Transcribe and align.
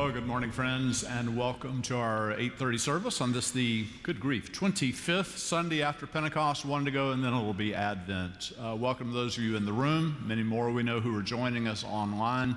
Well, 0.00 0.10
good 0.10 0.26
morning, 0.26 0.50
friends, 0.50 1.04
and 1.04 1.36
welcome 1.36 1.82
to 1.82 1.96
our 1.98 2.32
8:30 2.32 2.78
service 2.78 3.20
on 3.20 3.34
this 3.34 3.50
the 3.50 3.84
good 4.02 4.18
grief 4.18 4.50
25th 4.50 5.36
Sunday 5.36 5.82
after 5.82 6.06
Pentecost. 6.06 6.64
One 6.64 6.86
to 6.86 6.90
go, 6.90 7.10
and 7.10 7.22
then 7.22 7.34
it'll 7.34 7.52
be 7.52 7.74
Advent. 7.74 8.52
Uh, 8.58 8.74
welcome 8.74 9.08
to 9.08 9.12
those 9.12 9.36
of 9.36 9.44
you 9.44 9.56
in 9.56 9.66
the 9.66 9.74
room. 9.74 10.16
Many 10.26 10.42
more 10.42 10.70
we 10.70 10.82
know 10.82 11.00
who 11.00 11.14
are 11.18 11.22
joining 11.22 11.68
us 11.68 11.84
online. 11.84 12.56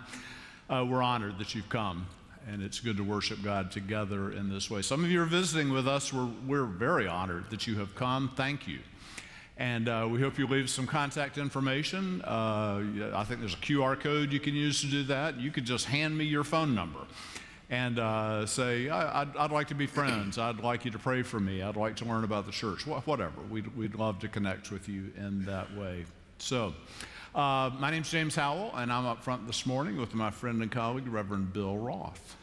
Uh, 0.69 0.85
we're 0.89 1.03
honored 1.03 1.37
that 1.37 1.53
you've 1.53 1.67
come, 1.67 2.07
and 2.47 2.63
it's 2.63 2.79
good 2.79 2.95
to 2.95 3.03
worship 3.03 3.43
God 3.43 3.71
together 3.71 4.31
in 4.31 4.49
this 4.49 4.71
way. 4.71 4.81
Some 4.81 5.03
of 5.03 5.11
you 5.11 5.21
are 5.21 5.25
visiting 5.25 5.73
with 5.73 5.85
us. 5.85 6.13
We're 6.13 6.29
we're 6.47 6.63
very 6.63 7.09
honored 7.09 7.49
that 7.49 7.67
you 7.67 7.75
have 7.75 7.93
come. 7.93 8.31
Thank 8.37 8.69
you. 8.69 8.79
And 9.57 9.87
uh, 9.87 10.07
we 10.09 10.19
hope 10.19 10.39
you 10.39 10.47
leave 10.47 10.69
some 10.69 10.87
contact 10.87 11.37
information. 11.37 12.21
Uh, 12.23 13.11
I 13.13 13.23
think 13.23 13.41
there's 13.41 13.53
a 13.53 13.57
QR 13.57 13.99
code 13.99 14.31
you 14.31 14.39
can 14.39 14.55
use 14.55 14.81
to 14.81 14.87
do 14.87 15.03
that. 15.03 15.39
You 15.39 15.51
could 15.51 15.65
just 15.65 15.85
hand 15.85 16.17
me 16.17 16.25
your 16.25 16.43
phone 16.43 16.73
number 16.73 17.01
and 17.73 17.97
uh, 17.97 18.45
say, 18.45 18.87
I'd, 18.87 19.35
I'd, 19.35 19.51
like 19.51 19.69
to 19.69 19.73
be 19.73 19.87
friends. 19.87 20.37
I'd 20.37 20.59
like 20.59 20.85
you 20.85 20.91
to 20.91 20.99
pray 20.99 21.23
for 21.23 21.39
me. 21.39 21.63
I'd 21.63 21.75
like 21.75 21.95
to 21.97 22.05
learn 22.05 22.23
about 22.23 22.45
the 22.45 22.51
church. 22.51 22.85
Whatever. 22.85 23.41
We'd, 23.49 23.75
we'd 23.75 23.95
love 23.95 24.19
to 24.19 24.27
connect 24.27 24.69
with 24.69 24.87
you 24.87 25.11
in 25.17 25.43
that 25.45 25.75
way. 25.75 26.05
So, 26.37 26.75
uh, 27.33 27.71
my 27.79 27.89
name's 27.89 28.11
James 28.11 28.35
Howell, 28.35 28.73
and 28.75 28.93
I'm 28.93 29.07
up 29.07 29.23
front 29.23 29.47
this 29.47 29.65
morning 29.65 29.97
with 29.97 30.13
my 30.13 30.29
friend 30.29 30.61
and 30.61 30.71
colleague, 30.71 31.07
Reverend 31.07 31.51
Bill 31.51 31.75
Roth. 31.75 32.37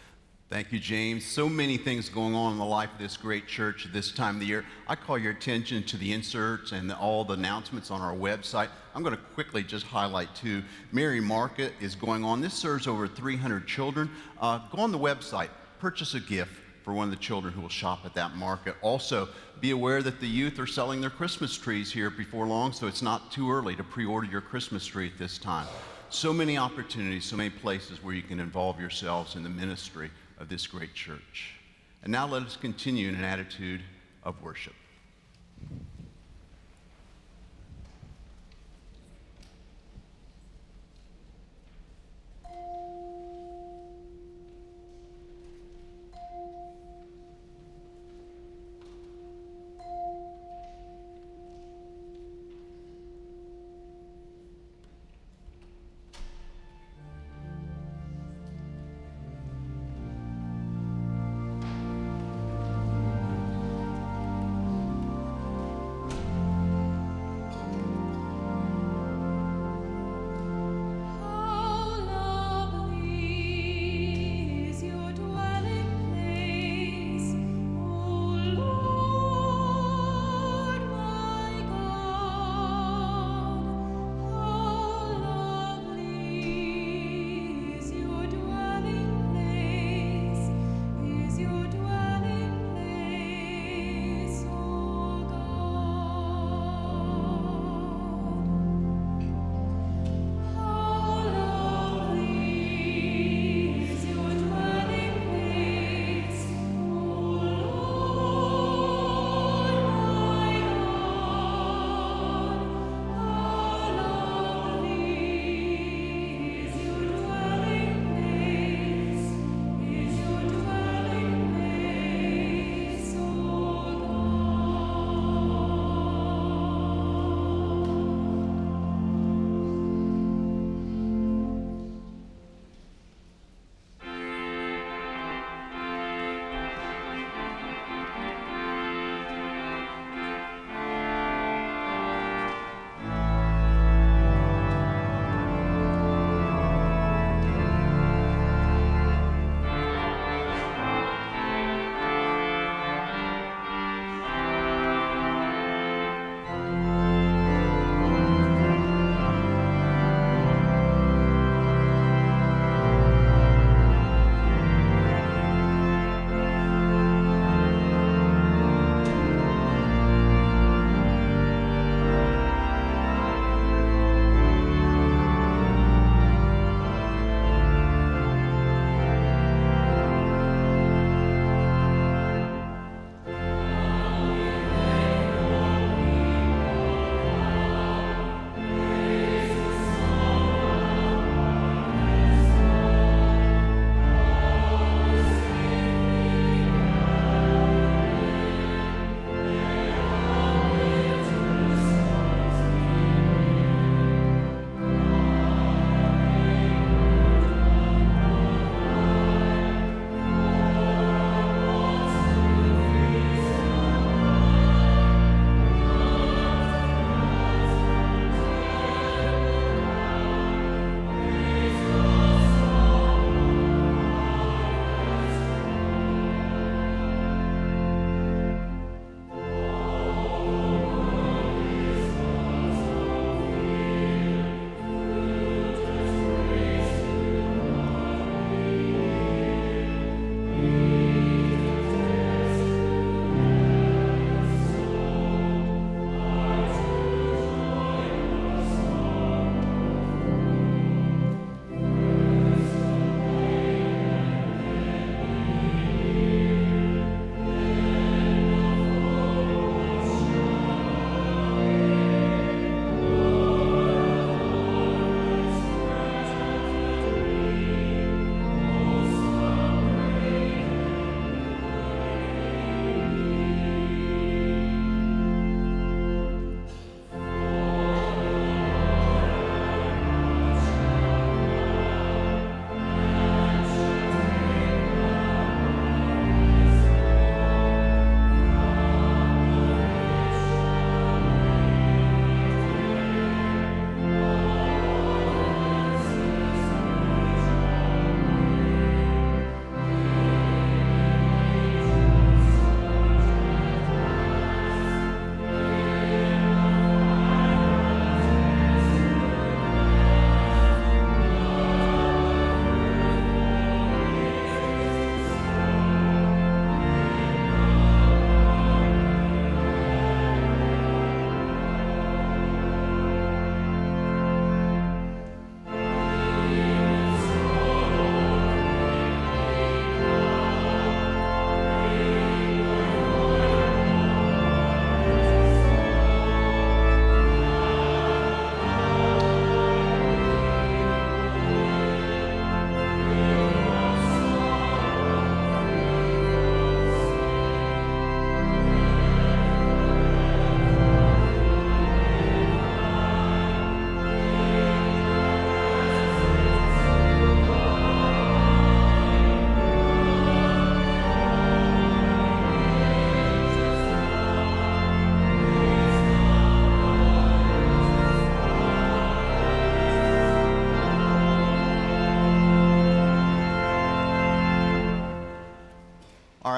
Thank 0.50 0.72
you, 0.72 0.80
James. 0.80 1.24
So 1.24 1.48
many 1.48 1.76
things 1.76 2.08
going 2.08 2.34
on 2.34 2.50
in 2.50 2.58
the 2.58 2.64
life 2.64 2.90
of 2.92 2.98
this 2.98 3.16
great 3.16 3.46
church 3.46 3.86
at 3.86 3.92
this 3.92 4.10
time 4.10 4.34
of 4.34 4.40
the 4.40 4.48
year. 4.48 4.64
I 4.88 4.96
call 4.96 5.16
your 5.16 5.30
attention 5.30 5.84
to 5.84 5.96
the 5.96 6.12
inserts 6.12 6.72
and 6.72 6.90
the, 6.90 6.98
all 6.98 7.24
the 7.24 7.34
announcements 7.34 7.92
on 7.92 8.00
our 8.00 8.16
website. 8.16 8.66
I'm 8.92 9.04
going 9.04 9.14
to 9.14 9.22
quickly 9.34 9.62
just 9.62 9.86
highlight 9.86 10.34
two. 10.34 10.64
Mary 10.90 11.20
Market 11.20 11.72
is 11.80 11.94
going 11.94 12.24
on. 12.24 12.40
This 12.40 12.52
serves 12.52 12.88
over 12.88 13.06
300 13.06 13.64
children. 13.68 14.10
Uh, 14.40 14.58
go 14.72 14.82
on 14.82 14.90
the 14.90 14.98
website, 14.98 15.50
purchase 15.78 16.14
a 16.14 16.20
gift 16.20 16.50
for 16.82 16.94
one 16.94 17.04
of 17.04 17.12
the 17.12 17.22
children 17.22 17.54
who 17.54 17.60
will 17.60 17.68
shop 17.68 18.00
at 18.04 18.14
that 18.14 18.34
market. 18.34 18.74
Also, 18.82 19.28
be 19.60 19.70
aware 19.70 20.02
that 20.02 20.18
the 20.18 20.26
youth 20.26 20.58
are 20.58 20.66
selling 20.66 21.00
their 21.00 21.10
Christmas 21.10 21.56
trees 21.56 21.92
here 21.92 22.10
before 22.10 22.48
long, 22.48 22.72
so 22.72 22.88
it's 22.88 23.02
not 23.02 23.30
too 23.30 23.52
early 23.52 23.76
to 23.76 23.84
pre 23.84 24.04
order 24.04 24.26
your 24.26 24.40
Christmas 24.40 24.84
tree 24.84 25.06
at 25.06 25.16
this 25.16 25.38
time. 25.38 25.68
So 26.08 26.32
many 26.32 26.58
opportunities, 26.58 27.24
so 27.24 27.36
many 27.36 27.50
places 27.50 28.02
where 28.02 28.16
you 28.16 28.22
can 28.22 28.40
involve 28.40 28.80
yourselves 28.80 29.36
in 29.36 29.44
the 29.44 29.48
ministry 29.48 30.10
of 30.40 30.48
this 30.48 30.66
great 30.66 30.94
church. 30.94 31.54
And 32.02 32.10
now 32.10 32.26
let 32.26 32.42
us 32.42 32.56
continue 32.56 33.08
in 33.08 33.14
an 33.14 33.24
attitude 33.24 33.82
of 34.24 34.42
worship. 34.42 34.74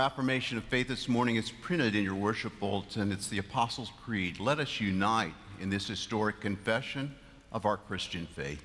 Affirmation 0.02 0.58
of 0.58 0.64
faith 0.64 0.88
this 0.88 1.08
morning 1.08 1.36
is 1.36 1.52
printed 1.62 1.94
in 1.94 2.02
your 2.02 2.16
worship 2.16 2.52
bulletin. 2.58 3.12
It's 3.12 3.28
the 3.28 3.38
Apostles' 3.38 3.92
Creed. 4.04 4.40
Let 4.40 4.58
us 4.58 4.80
unite 4.80 5.32
in 5.60 5.70
this 5.70 5.86
historic 5.86 6.40
confession 6.40 7.14
of 7.52 7.66
our 7.66 7.76
Christian 7.76 8.26
faith. 8.26 8.64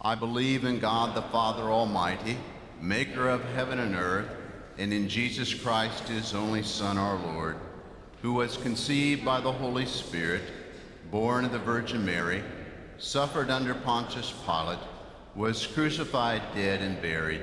I 0.00 0.14
believe 0.14 0.64
in 0.64 0.78
God 0.78 1.14
the 1.14 1.20
Father 1.20 1.64
Almighty, 1.64 2.38
maker 2.80 3.28
of 3.28 3.44
heaven 3.52 3.78
and 3.78 3.94
earth, 3.94 4.30
and 4.78 4.90
in 4.90 5.06
Jesus 5.06 5.52
Christ, 5.52 6.08
his 6.08 6.34
only 6.34 6.62
Son, 6.62 6.96
our 6.96 7.18
Lord, 7.18 7.58
who 8.22 8.32
was 8.32 8.56
conceived 8.56 9.22
by 9.22 9.38
the 9.42 9.52
Holy 9.52 9.84
Spirit, 9.84 10.44
born 11.10 11.44
of 11.44 11.52
the 11.52 11.58
Virgin 11.58 12.06
Mary, 12.06 12.42
suffered 12.96 13.50
under 13.50 13.74
Pontius 13.74 14.32
Pilate, 14.46 14.78
was 15.34 15.66
crucified, 15.66 16.40
dead, 16.54 16.80
and 16.80 17.02
buried 17.02 17.42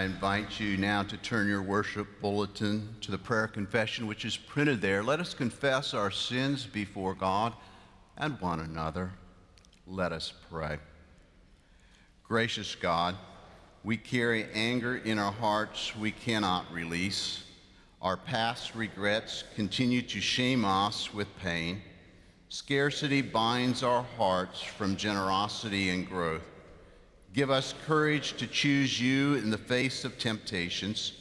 I 0.00 0.04
invite 0.04 0.58
you 0.58 0.78
now 0.78 1.02
to 1.02 1.16
turn 1.18 1.46
your 1.46 1.60
worship 1.60 2.22
bulletin 2.22 2.88
to 3.02 3.10
the 3.10 3.18
prayer 3.18 3.46
confession, 3.46 4.06
which 4.06 4.24
is 4.24 4.34
printed 4.34 4.80
there. 4.80 5.02
Let 5.02 5.20
us 5.20 5.34
confess 5.34 5.92
our 5.92 6.10
sins 6.10 6.64
before 6.64 7.14
God 7.14 7.52
and 8.16 8.40
one 8.40 8.60
another. 8.60 9.12
Let 9.86 10.12
us 10.12 10.32
pray. 10.50 10.78
Gracious 12.22 12.74
God, 12.74 13.14
we 13.84 13.98
carry 13.98 14.46
anger 14.54 14.96
in 14.96 15.18
our 15.18 15.32
hearts 15.32 15.94
we 15.94 16.12
cannot 16.12 16.72
release. 16.72 17.44
Our 18.00 18.16
past 18.16 18.74
regrets 18.74 19.44
continue 19.54 20.00
to 20.00 20.18
shame 20.18 20.64
us 20.64 21.12
with 21.12 21.28
pain. 21.40 21.82
Scarcity 22.48 23.20
binds 23.20 23.82
our 23.82 24.06
hearts 24.16 24.62
from 24.62 24.96
generosity 24.96 25.90
and 25.90 26.08
growth. 26.08 26.49
Give 27.32 27.50
us 27.50 27.74
courage 27.86 28.36
to 28.38 28.46
choose 28.46 29.00
you 29.00 29.34
in 29.34 29.50
the 29.50 29.58
face 29.58 30.04
of 30.04 30.18
temptations. 30.18 31.12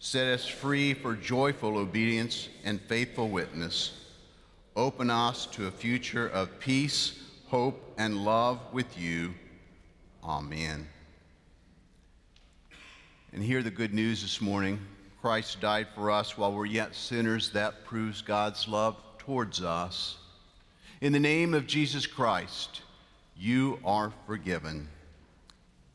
Set 0.00 0.26
us 0.26 0.46
free 0.46 0.94
for 0.94 1.14
joyful 1.14 1.78
obedience 1.78 2.48
and 2.64 2.80
faithful 2.80 3.28
witness. 3.28 3.92
Open 4.74 5.10
us 5.10 5.46
to 5.46 5.68
a 5.68 5.70
future 5.70 6.26
of 6.26 6.58
peace, 6.58 7.20
hope, 7.46 7.94
and 7.96 8.24
love 8.24 8.58
with 8.72 8.98
you. 8.98 9.32
Amen. 10.24 10.88
And 13.32 13.42
hear 13.42 13.62
the 13.62 13.70
good 13.70 13.94
news 13.94 14.22
this 14.22 14.40
morning 14.40 14.80
Christ 15.20 15.60
died 15.60 15.86
for 15.94 16.10
us 16.10 16.36
while 16.36 16.52
we're 16.52 16.66
yet 16.66 16.94
sinners. 16.94 17.50
That 17.50 17.84
proves 17.84 18.20
God's 18.20 18.68
love 18.68 18.96
towards 19.18 19.62
us. 19.62 20.18
In 21.00 21.12
the 21.12 21.20
name 21.20 21.54
of 21.54 21.66
Jesus 21.66 22.06
Christ, 22.06 22.82
you 23.36 23.78
are 23.84 24.12
forgiven. 24.26 24.88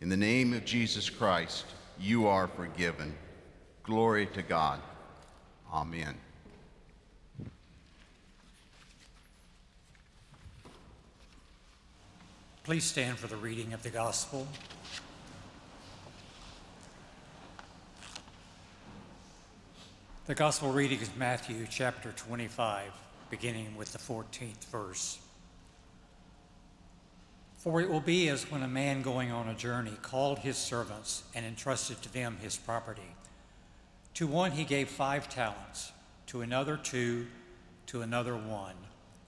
In 0.02 0.08
the 0.08 0.18
name 0.18 0.54
of 0.54 0.64
Jesus 0.64 1.10
Christ, 1.10 1.66
you 2.00 2.28
are 2.28 2.48
forgiven. 2.48 3.14
Glory 3.84 4.28
to 4.28 4.42
God. 4.42 4.80
Amen. 5.74 6.16
Please 12.64 12.86
stand 12.86 13.18
for 13.18 13.28
the 13.28 13.36
reading 13.36 13.74
of 13.74 13.84
the 13.84 13.90
gospel. 13.90 14.48
The 20.28 20.36
gospel 20.36 20.72
reading 20.72 21.00
is 21.00 21.10
Matthew 21.18 21.68
chapter 21.70 22.12
25, 22.12 22.92
beginning 23.30 23.76
with 23.76 23.92
the 23.92 23.98
14th 23.98 24.64
verse. 24.72 25.20
For 27.60 27.82
it 27.82 27.90
will 27.90 28.00
be 28.00 28.30
as 28.30 28.50
when 28.50 28.64
a 28.64 28.70
man 28.70 29.02
going 29.02 29.34
on 29.34 29.50
a 29.50 29.54
journey 29.54 29.98
called 30.02 30.40
his 30.40 30.58
servants 30.58 31.24
and 31.36 31.46
entrusted 31.46 32.02
to 32.02 32.14
them 32.14 32.38
his 32.42 32.56
property. 32.56 33.16
To 34.14 34.28
one 34.28 34.52
he 34.52 34.64
gave 34.64 34.88
five 34.88 35.28
talents, 35.28 35.92
to 36.28 36.40
another 36.40 36.78
two, 36.78 37.28
to 37.88 38.02
another 38.02 38.38
one, 38.38 38.76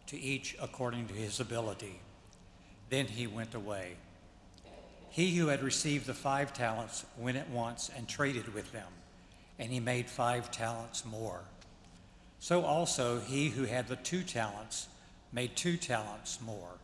to 0.07 0.17
each 0.17 0.55
according 0.61 1.07
to 1.07 1.13
his 1.13 1.41
ability. 1.41 2.00
Then 2.89 3.05
he 3.05 3.27
went 3.27 3.53
away. 3.53 3.97
He 5.09 5.35
who 5.35 5.47
had 5.47 5.61
received 5.61 6.05
the 6.05 6.13
five 6.13 6.53
talents 6.53 7.05
went 7.17 7.35
at 7.35 7.50
once 7.50 7.91
and 7.97 8.07
traded 8.07 8.53
with 8.53 8.71
them, 8.71 8.88
and 9.59 9.73
he 9.73 9.81
made 9.81 10.09
five 10.09 10.51
talents 10.51 11.03
more. 11.03 11.41
So 12.39 12.63
also 12.63 13.19
he 13.19 13.50
who 13.50 13.65
had 13.65 13.89
the 13.89 13.97
two 13.97 14.23
talents 14.23 14.88
made 15.33 15.57
two 15.57 15.75
talents 15.75 16.39
more. 16.39 16.80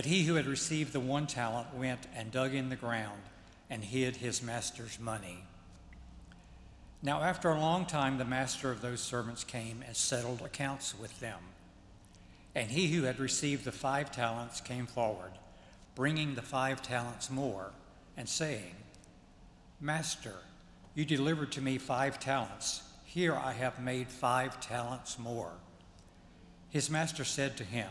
But 0.00 0.06
he 0.06 0.22
who 0.22 0.36
had 0.36 0.46
received 0.46 0.94
the 0.94 0.98
one 0.98 1.26
talent 1.26 1.74
went 1.74 2.06
and 2.16 2.30
dug 2.30 2.54
in 2.54 2.70
the 2.70 2.74
ground 2.74 3.20
and 3.68 3.84
hid 3.84 4.16
his 4.16 4.42
master's 4.42 4.98
money. 4.98 5.44
Now, 7.02 7.20
after 7.20 7.50
a 7.50 7.60
long 7.60 7.84
time, 7.84 8.16
the 8.16 8.24
master 8.24 8.70
of 8.70 8.80
those 8.80 9.02
servants 9.02 9.44
came 9.44 9.84
and 9.86 9.94
settled 9.94 10.40
accounts 10.40 10.98
with 10.98 11.20
them. 11.20 11.40
And 12.54 12.70
he 12.70 12.86
who 12.86 13.02
had 13.02 13.20
received 13.20 13.66
the 13.66 13.72
five 13.72 14.10
talents 14.10 14.62
came 14.62 14.86
forward, 14.86 15.32
bringing 15.94 16.34
the 16.34 16.40
five 16.40 16.80
talents 16.80 17.28
more, 17.28 17.70
and 18.16 18.26
saying, 18.26 18.76
Master, 19.82 20.36
you 20.94 21.04
delivered 21.04 21.52
to 21.52 21.60
me 21.60 21.76
five 21.76 22.18
talents. 22.18 22.84
Here 23.04 23.34
I 23.34 23.52
have 23.52 23.78
made 23.78 24.08
five 24.08 24.62
talents 24.62 25.18
more. 25.18 25.52
His 26.70 26.88
master 26.88 27.24
said 27.26 27.58
to 27.58 27.64
him, 27.64 27.90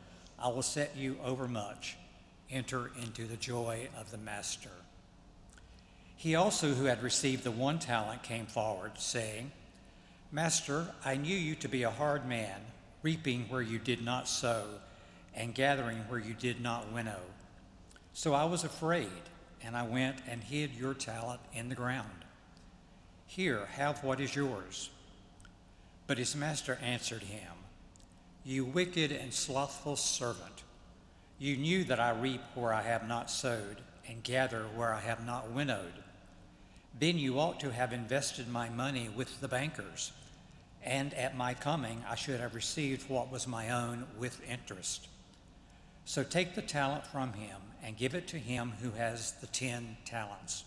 I 0.41 0.47
will 0.47 0.63
set 0.63 0.95
you 0.97 1.17
over 1.23 1.47
much. 1.47 1.97
Enter 2.49 2.91
into 3.01 3.25
the 3.25 3.37
joy 3.37 3.87
of 3.99 4.11
the 4.11 4.17
master. 4.17 4.71
He 6.17 6.35
also, 6.35 6.73
who 6.73 6.85
had 6.85 7.01
received 7.03 7.43
the 7.43 7.51
one 7.51 7.79
talent, 7.79 8.23
came 8.23 8.45
forward, 8.45 8.91
saying, 8.97 9.51
Master, 10.31 10.87
I 11.03 11.15
knew 11.15 11.35
you 11.35 11.55
to 11.55 11.67
be 11.67 11.83
a 11.83 11.89
hard 11.89 12.27
man, 12.27 12.59
reaping 13.03 13.45
where 13.49 13.61
you 13.61 13.79
did 13.79 14.03
not 14.03 14.27
sow, 14.27 14.65
and 15.35 15.55
gathering 15.55 15.97
where 16.07 16.19
you 16.19 16.33
did 16.33 16.61
not 16.61 16.91
winnow. 16.91 17.19
So 18.13 18.33
I 18.33 18.45
was 18.45 18.63
afraid, 18.63 19.09
and 19.63 19.75
I 19.75 19.83
went 19.83 20.17
and 20.27 20.43
hid 20.43 20.73
your 20.73 20.93
talent 20.93 21.41
in 21.53 21.69
the 21.69 21.75
ground. 21.75 22.25
Here, 23.27 23.67
have 23.73 24.03
what 24.03 24.19
is 24.19 24.35
yours. 24.35 24.89
But 26.07 26.17
his 26.17 26.35
master 26.35 26.77
answered 26.81 27.23
him, 27.23 27.51
You 28.43 28.65
wicked 28.65 29.11
and 29.11 29.31
slothful 29.31 29.95
servant, 29.95 30.63
you 31.37 31.57
knew 31.57 31.83
that 31.85 31.99
I 31.99 32.09
reap 32.11 32.41
where 32.55 32.73
I 32.73 32.81
have 32.81 33.07
not 33.07 33.29
sowed, 33.29 33.81
and 34.07 34.23
gather 34.23 34.63
where 34.75 34.93
I 34.93 34.99
have 34.99 35.25
not 35.25 35.51
winnowed. 35.51 35.93
Then 36.99 37.19
you 37.19 37.39
ought 37.39 37.59
to 37.59 37.71
have 37.71 37.93
invested 37.93 38.47
my 38.49 38.67
money 38.69 39.09
with 39.15 39.39
the 39.41 39.47
bankers, 39.47 40.11
and 40.83 41.13
at 41.13 41.37
my 41.37 41.53
coming 41.53 42.03
I 42.09 42.15
should 42.15 42.39
have 42.39 42.55
received 42.55 43.09
what 43.09 43.31
was 43.31 43.47
my 43.47 43.69
own 43.69 44.05
with 44.17 44.41
interest. 44.49 45.07
So 46.05 46.23
take 46.23 46.55
the 46.55 46.63
talent 46.63 47.05
from 47.05 47.33
him 47.33 47.57
and 47.83 47.95
give 47.95 48.15
it 48.15 48.27
to 48.29 48.37
him 48.37 48.73
who 48.81 48.91
has 48.91 49.33
the 49.33 49.47
ten 49.47 49.97
talents. 50.03 50.63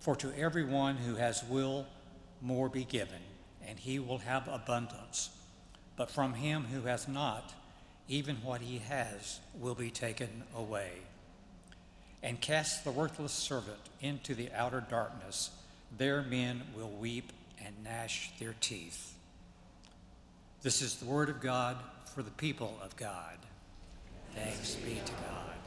For 0.00 0.16
to 0.16 0.34
everyone 0.38 0.96
who 0.96 1.16
has 1.16 1.44
will, 1.44 1.86
more 2.40 2.68
be 2.70 2.84
given, 2.84 3.22
and 3.66 3.78
he 3.78 3.98
will 3.98 4.18
have 4.18 4.48
abundance. 4.48 5.30
But 5.98 6.12
from 6.12 6.34
him 6.34 6.64
who 6.72 6.82
has 6.82 7.08
not, 7.08 7.52
even 8.08 8.36
what 8.36 8.62
he 8.62 8.78
has 8.78 9.40
will 9.60 9.74
be 9.74 9.90
taken 9.90 10.44
away. 10.56 10.92
And 12.22 12.40
cast 12.40 12.84
the 12.84 12.92
worthless 12.92 13.32
servant 13.32 13.80
into 14.00 14.34
the 14.34 14.50
outer 14.52 14.80
darkness. 14.88 15.50
There 15.96 16.22
men 16.22 16.62
will 16.76 16.90
weep 16.90 17.32
and 17.64 17.74
gnash 17.82 18.30
their 18.38 18.54
teeth. 18.60 19.14
This 20.62 20.82
is 20.82 20.96
the 20.96 21.04
word 21.04 21.28
of 21.28 21.40
God 21.40 21.76
for 22.14 22.22
the 22.22 22.30
people 22.30 22.78
of 22.82 22.96
God. 22.96 23.36
Thanks 24.34 24.76
be 24.76 25.00
to 25.04 25.12
God. 25.12 25.57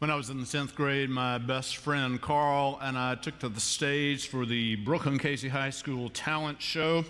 When 0.00 0.08
I 0.08 0.14
was 0.14 0.30
in 0.30 0.40
the 0.40 0.46
10th 0.46 0.74
grade, 0.74 1.10
my 1.10 1.36
best 1.36 1.76
friend 1.76 2.18
Carl 2.18 2.78
and 2.80 2.96
I 2.96 3.16
took 3.16 3.38
to 3.40 3.50
the 3.50 3.60
stage 3.60 4.28
for 4.28 4.46
the 4.46 4.76
Brooklyn 4.76 5.18
Casey 5.18 5.48
High 5.48 5.68
School 5.68 6.08
talent 6.08 6.62
show. 6.62 7.04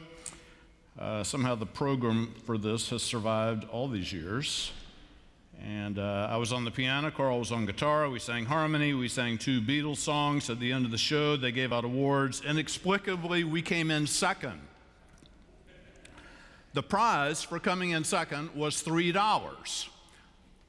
Uh, 0.98 1.22
somehow 1.22 1.54
the 1.54 1.66
program 1.66 2.34
for 2.46 2.58
this 2.58 2.90
has 2.90 3.04
survived 3.04 3.64
all 3.70 3.86
these 3.86 4.12
years. 4.12 4.72
And 5.64 6.00
uh, 6.00 6.26
I 6.32 6.36
was 6.38 6.52
on 6.52 6.64
the 6.64 6.72
piano, 6.72 7.12
Carl 7.12 7.38
was 7.38 7.52
on 7.52 7.64
guitar. 7.64 8.10
We 8.10 8.18
sang 8.18 8.46
harmony, 8.46 8.92
we 8.92 9.06
sang 9.06 9.38
two 9.38 9.60
Beatles 9.60 9.98
songs. 9.98 10.50
At 10.50 10.58
the 10.58 10.72
end 10.72 10.84
of 10.84 10.90
the 10.90 10.98
show, 10.98 11.36
they 11.36 11.52
gave 11.52 11.72
out 11.72 11.84
awards. 11.84 12.42
Inexplicably, 12.44 13.44
we 13.44 13.62
came 13.62 13.92
in 13.92 14.08
second. 14.08 14.60
The 16.72 16.82
prize 16.82 17.44
for 17.44 17.60
coming 17.60 17.90
in 17.90 18.02
second 18.02 18.56
was 18.56 18.82
$3. 18.82 19.88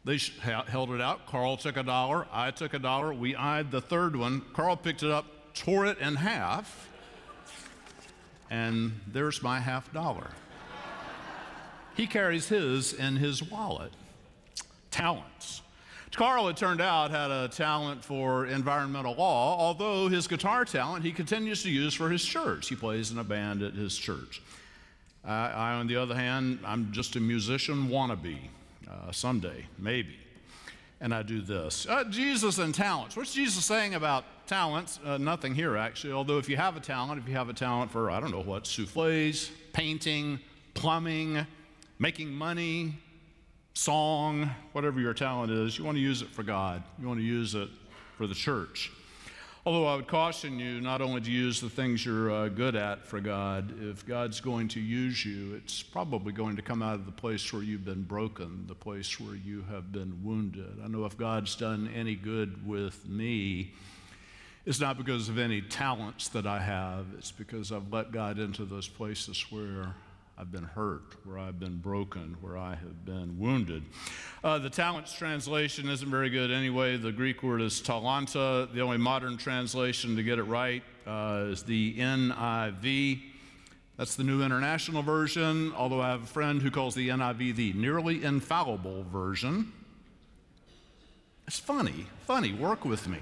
They 0.03 0.17
held 0.41 0.91
it 0.91 1.01
out. 1.01 1.27
Carl 1.27 1.57
took 1.57 1.77
a 1.77 1.83
dollar. 1.83 2.25
I 2.31 2.51
took 2.51 2.73
a 2.73 2.79
dollar. 2.79 3.13
We 3.13 3.35
eyed 3.35 3.69
the 3.69 3.81
third 3.81 4.15
one. 4.15 4.41
Carl 4.53 4.75
picked 4.75 5.03
it 5.03 5.11
up, 5.11 5.53
tore 5.53 5.85
it 5.85 5.99
in 5.99 6.15
half, 6.15 6.89
and 8.49 8.99
there's 9.07 9.43
my 9.43 9.59
half 9.59 9.93
dollar. 9.93 10.31
He 11.95 12.07
carries 12.07 12.47
his 12.47 12.93
in 12.93 13.17
his 13.17 13.43
wallet. 13.43 13.91
Talents. 14.89 15.61
Carl, 16.15 16.49
it 16.49 16.57
turned 16.57 16.81
out, 16.81 17.11
had 17.11 17.31
a 17.31 17.47
talent 17.47 18.03
for 18.03 18.45
environmental 18.47 19.13
law, 19.13 19.57
although 19.57 20.09
his 20.09 20.27
guitar 20.27 20.65
talent 20.65 21.05
he 21.05 21.11
continues 21.11 21.63
to 21.63 21.69
use 21.69 21.93
for 21.93 22.09
his 22.09 22.25
church. 22.25 22.67
He 22.67 22.75
plays 22.75 23.11
in 23.11 23.17
a 23.17 23.23
band 23.23 23.61
at 23.61 23.73
his 23.73 23.97
church. 23.97 24.41
I, 25.23 25.73
on 25.73 25.87
the 25.87 25.97
other 25.97 26.15
hand, 26.15 26.59
I'm 26.65 26.91
just 26.91 27.15
a 27.15 27.19
musician 27.19 27.87
wannabe 27.87 28.49
uh, 28.91 29.11
someday, 29.11 29.65
maybe. 29.77 30.17
And 30.99 31.13
I 31.13 31.23
do 31.23 31.41
this. 31.41 31.87
Uh, 31.89 32.03
Jesus 32.03 32.59
and 32.59 32.75
talents. 32.75 33.15
What's 33.15 33.33
Jesus 33.33 33.65
saying 33.65 33.95
about 33.95 34.23
talents? 34.45 34.99
Uh, 35.03 35.17
nothing 35.17 35.55
here, 35.55 35.75
actually. 35.75 36.13
Although, 36.13 36.37
if 36.37 36.47
you 36.47 36.57
have 36.57 36.77
a 36.77 36.79
talent, 36.79 37.19
if 37.19 37.27
you 37.27 37.35
have 37.35 37.49
a 37.49 37.53
talent 37.53 37.91
for, 37.91 38.11
I 38.11 38.19
don't 38.19 38.31
know 38.31 38.43
what, 38.43 38.67
souffles, 38.67 39.49
painting, 39.73 40.39
plumbing, 40.75 41.45
making 41.97 42.31
money, 42.31 42.93
song, 43.73 44.49
whatever 44.73 44.99
your 44.99 45.13
talent 45.13 45.51
is, 45.51 45.77
you 45.77 45.83
want 45.83 45.95
to 45.95 46.01
use 46.01 46.21
it 46.21 46.29
for 46.29 46.43
God. 46.43 46.83
You 46.99 47.07
want 47.07 47.19
to 47.19 47.25
use 47.25 47.55
it 47.55 47.69
for 48.17 48.27
the 48.27 48.35
church. 48.35 48.91
Although 49.63 49.85
I 49.85 49.95
would 49.95 50.07
caution 50.07 50.57
you 50.57 50.81
not 50.81 51.01
only 51.01 51.21
to 51.21 51.29
use 51.29 51.61
the 51.61 51.69
things 51.69 52.03
you're 52.03 52.31
uh, 52.31 52.49
good 52.49 52.75
at 52.75 53.05
for 53.05 53.19
God, 53.19 53.75
if 53.79 54.03
God's 54.07 54.41
going 54.41 54.67
to 54.69 54.79
use 54.79 55.23
you, 55.23 55.53
it's 55.53 55.83
probably 55.83 56.33
going 56.33 56.55
to 56.55 56.63
come 56.63 56.81
out 56.81 56.95
of 56.95 57.05
the 57.05 57.11
place 57.11 57.53
where 57.53 57.61
you've 57.61 57.85
been 57.85 58.01
broken, 58.01 58.65
the 58.67 58.73
place 58.73 59.19
where 59.19 59.35
you 59.35 59.63
have 59.69 59.91
been 59.91 60.19
wounded. 60.23 60.79
I 60.83 60.87
know 60.87 61.05
if 61.05 61.15
God's 61.15 61.55
done 61.55 61.91
any 61.95 62.15
good 62.15 62.67
with 62.67 63.07
me, 63.07 63.73
it's 64.65 64.79
not 64.79 64.97
because 64.97 65.29
of 65.29 65.37
any 65.37 65.61
talents 65.61 66.29
that 66.29 66.47
I 66.47 66.59
have, 66.59 67.05
it's 67.15 67.31
because 67.31 67.71
I've 67.71 67.93
let 67.93 68.11
God 68.11 68.39
into 68.39 68.65
those 68.65 68.87
places 68.87 69.45
where 69.51 69.93
I've 70.41 70.51
been 70.51 70.63
hurt, 70.63 71.03
where 71.23 71.37
I've 71.37 71.59
been 71.59 71.77
broken, 71.77 72.35
where 72.41 72.57
I 72.57 72.71
have 72.71 73.05
been 73.05 73.37
wounded. 73.37 73.83
Uh, 74.43 74.57
the 74.57 74.71
talents 74.71 75.13
translation 75.13 75.87
isn't 75.87 76.09
very 76.09 76.31
good 76.31 76.49
anyway. 76.49 76.97
The 76.97 77.11
Greek 77.11 77.43
word 77.43 77.61
is 77.61 77.79
talanta. 77.79 78.73
The 78.73 78.81
only 78.81 78.97
modern 78.97 79.37
translation 79.37 80.15
to 80.15 80.23
get 80.23 80.39
it 80.39 80.43
right 80.45 80.81
uh, 81.05 81.45
is 81.49 81.61
the 81.61 81.95
NIV. 81.95 83.21
That's 83.97 84.15
the 84.15 84.23
New 84.23 84.41
International 84.41 85.03
Version, 85.03 85.73
although 85.77 86.01
I 86.01 86.09
have 86.09 86.23
a 86.23 86.27
friend 86.27 86.59
who 86.59 86.71
calls 86.71 86.95
the 86.95 87.09
NIV 87.09 87.55
the 87.55 87.73
nearly 87.73 88.23
infallible 88.23 89.03
version. 89.03 89.71
It's 91.45 91.59
funny, 91.59 92.07
funny, 92.25 92.51
work 92.51 92.83
with 92.83 93.07
me 93.07 93.19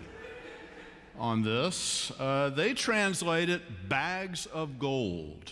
on 1.18 1.42
this. 1.42 2.14
Uh, 2.18 2.50
they 2.52 2.74
translate 2.74 3.50
it 3.50 3.90
bags 3.90 4.46
of 4.46 4.80
gold. 4.80 5.52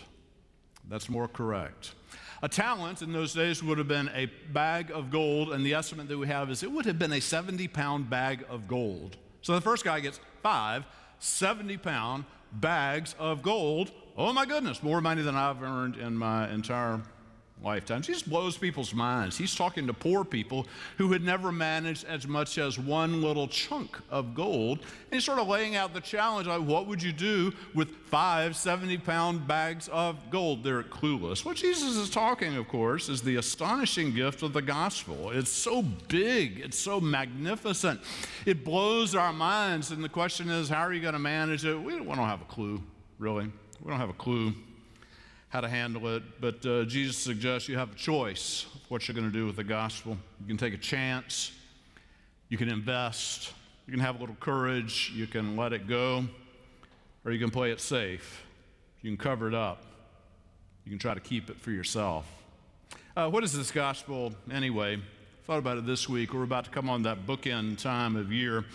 That's 0.88 1.08
more 1.08 1.28
correct. 1.28 1.94
A 2.42 2.48
talent 2.48 3.02
in 3.02 3.12
those 3.12 3.34
days 3.34 3.62
would 3.62 3.78
have 3.78 3.88
been 3.88 4.10
a 4.14 4.26
bag 4.52 4.90
of 4.90 5.10
gold, 5.10 5.52
and 5.52 5.66
the 5.66 5.74
estimate 5.74 6.08
that 6.08 6.18
we 6.18 6.28
have 6.28 6.50
is 6.50 6.62
it 6.62 6.70
would 6.70 6.86
have 6.86 6.98
been 6.98 7.12
a 7.12 7.20
70 7.20 7.68
pound 7.68 8.08
bag 8.08 8.44
of 8.48 8.68
gold. 8.68 9.16
So 9.42 9.54
the 9.54 9.60
first 9.60 9.84
guy 9.84 10.00
gets 10.00 10.20
five 10.42 10.84
70 11.18 11.76
pound 11.78 12.24
bags 12.52 13.14
of 13.18 13.42
gold. 13.42 13.92
Oh 14.16 14.32
my 14.32 14.46
goodness, 14.46 14.82
more 14.82 15.00
money 15.00 15.22
than 15.22 15.34
I've 15.34 15.62
earned 15.62 15.96
in 15.96 16.16
my 16.16 16.48
entire 16.50 17.02
lifetimes. 17.62 18.06
He 18.06 18.12
just 18.12 18.28
blows 18.28 18.56
people's 18.56 18.94
minds. 18.94 19.36
He's 19.36 19.54
talking 19.54 19.86
to 19.86 19.92
poor 19.92 20.24
people 20.24 20.66
who 20.96 21.12
had 21.12 21.22
never 21.22 21.50
managed 21.50 22.04
as 22.06 22.26
much 22.26 22.58
as 22.58 22.78
one 22.78 23.20
little 23.22 23.48
chunk 23.48 23.98
of 24.10 24.34
gold. 24.34 24.78
And 24.78 25.14
he's 25.14 25.24
sort 25.24 25.38
of 25.38 25.48
laying 25.48 25.76
out 25.76 25.94
the 25.94 26.00
challenge 26.00 26.46
like, 26.46 26.62
what 26.62 26.86
would 26.86 27.02
you 27.02 27.12
do 27.12 27.52
with 27.74 27.90
five 28.06 28.56
70 28.56 28.98
pound 28.98 29.46
bags 29.46 29.88
of 29.88 30.30
gold? 30.30 30.62
They're 30.62 30.82
clueless. 30.82 31.44
What 31.44 31.56
Jesus 31.56 31.96
is 31.96 32.10
talking, 32.10 32.56
of 32.56 32.68
course, 32.68 33.08
is 33.08 33.22
the 33.22 33.36
astonishing 33.36 34.14
gift 34.14 34.42
of 34.42 34.52
the 34.52 34.62
gospel. 34.62 35.30
It's 35.30 35.50
so 35.50 35.82
big, 35.82 36.60
it's 36.60 36.78
so 36.78 37.00
magnificent, 37.00 38.00
it 38.46 38.64
blows 38.64 39.14
our 39.14 39.32
minds. 39.32 39.90
And 39.90 40.02
the 40.02 40.08
question 40.08 40.48
is, 40.48 40.68
how 40.68 40.82
are 40.82 40.92
you 40.92 41.00
going 41.00 41.14
to 41.14 41.18
manage 41.18 41.64
it? 41.64 41.76
We 41.76 41.92
don't 41.98 42.16
have 42.16 42.40
a 42.40 42.46
clue, 42.46 42.82
really. 43.18 43.50
We 43.82 43.90
don't 43.90 44.00
have 44.00 44.10
a 44.10 44.14
clue 44.14 44.54
how 45.48 45.60
to 45.60 45.68
handle 45.68 46.08
it, 46.14 46.22
but 46.40 46.64
uh, 46.66 46.84
Jesus 46.84 47.16
suggests 47.16 47.68
you 47.68 47.78
have 47.78 47.92
a 47.92 47.94
choice 47.94 48.66
of 48.74 48.90
what 48.90 49.08
you're 49.08 49.14
going 49.14 49.30
to 49.30 49.36
do 49.36 49.46
with 49.46 49.56
the 49.56 49.64
gospel. 49.64 50.16
You 50.40 50.46
can 50.46 50.58
take 50.58 50.74
a 50.74 50.78
chance, 50.78 51.52
you 52.48 52.58
can 52.58 52.68
invest, 52.68 53.52
you 53.86 53.92
can 53.92 54.00
have 54.00 54.16
a 54.16 54.18
little 54.18 54.36
courage, 54.36 55.10
you 55.14 55.26
can 55.26 55.56
let 55.56 55.72
it 55.72 55.88
go, 55.88 56.24
or 57.24 57.32
you 57.32 57.38
can 57.38 57.50
play 57.50 57.70
it 57.70 57.80
safe. 57.80 58.44
You 59.00 59.10
can 59.10 59.16
cover 59.16 59.48
it 59.48 59.54
up, 59.54 59.84
you 60.84 60.90
can 60.90 60.98
try 60.98 61.14
to 61.14 61.20
keep 61.20 61.48
it 61.48 61.60
for 61.60 61.70
yourself. 61.70 62.26
Uh, 63.16 63.28
what 63.28 63.42
is 63.42 63.56
this 63.56 63.70
gospel 63.70 64.34
anyway? 64.50 65.00
Thought 65.46 65.58
about 65.58 65.78
it 65.78 65.86
this 65.86 66.08
week. 66.08 66.34
We're 66.34 66.42
about 66.42 66.66
to 66.66 66.70
come 66.70 66.90
on 66.90 67.02
that 67.04 67.26
bookend 67.26 67.78
time 67.78 68.16
of 68.16 68.30
year. 68.30 68.66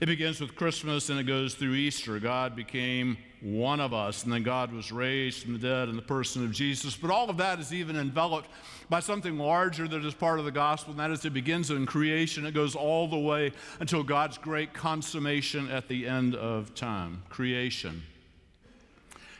It 0.00 0.06
begins 0.06 0.40
with 0.40 0.54
Christmas 0.54 1.10
and 1.10 1.18
it 1.18 1.24
goes 1.24 1.54
through 1.54 1.74
Easter. 1.74 2.18
God 2.20 2.54
became 2.54 3.18
one 3.40 3.80
of 3.80 3.94
us, 3.94 4.24
and 4.24 4.32
then 4.32 4.42
God 4.42 4.72
was 4.72 4.92
raised 4.92 5.42
from 5.42 5.54
the 5.54 5.58
dead 5.58 5.88
in 5.88 5.96
the 5.96 6.02
person 6.02 6.44
of 6.44 6.52
Jesus. 6.52 6.94
But 6.94 7.10
all 7.10 7.30
of 7.30 7.38
that 7.38 7.58
is 7.58 7.72
even 7.72 7.96
enveloped 7.96 8.48
by 8.88 9.00
something 9.00 9.38
larger 9.38 9.88
that 9.88 10.04
is 10.04 10.14
part 10.14 10.38
of 10.38 10.44
the 10.44 10.50
gospel, 10.50 10.90
and 10.90 11.00
that 11.00 11.10
is 11.10 11.24
it 11.24 11.32
begins 11.32 11.70
in 11.70 11.86
creation. 11.86 12.44
It 12.44 12.52
goes 12.52 12.74
all 12.74 13.08
the 13.08 13.18
way 13.18 13.52
until 13.78 14.02
God's 14.02 14.36
great 14.36 14.74
consummation 14.74 15.70
at 15.70 15.88
the 15.88 16.06
end 16.06 16.34
of 16.34 16.74
time. 16.74 17.22
Creation. 17.28 18.02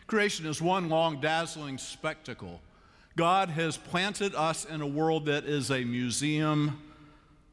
Creation 0.07 0.47
is 0.47 0.63
one 0.63 0.89
long, 0.89 1.21
dazzling 1.21 1.79
spectacle. 1.79 2.61
God 3.17 3.51
has 3.51 3.77
planted 3.77 4.35
us 4.35 4.65
in 4.65 4.81
a 4.81 4.87
world 4.87 5.27
that 5.27 5.45
is 5.45 5.71
a 5.71 5.85
museum 5.85 6.81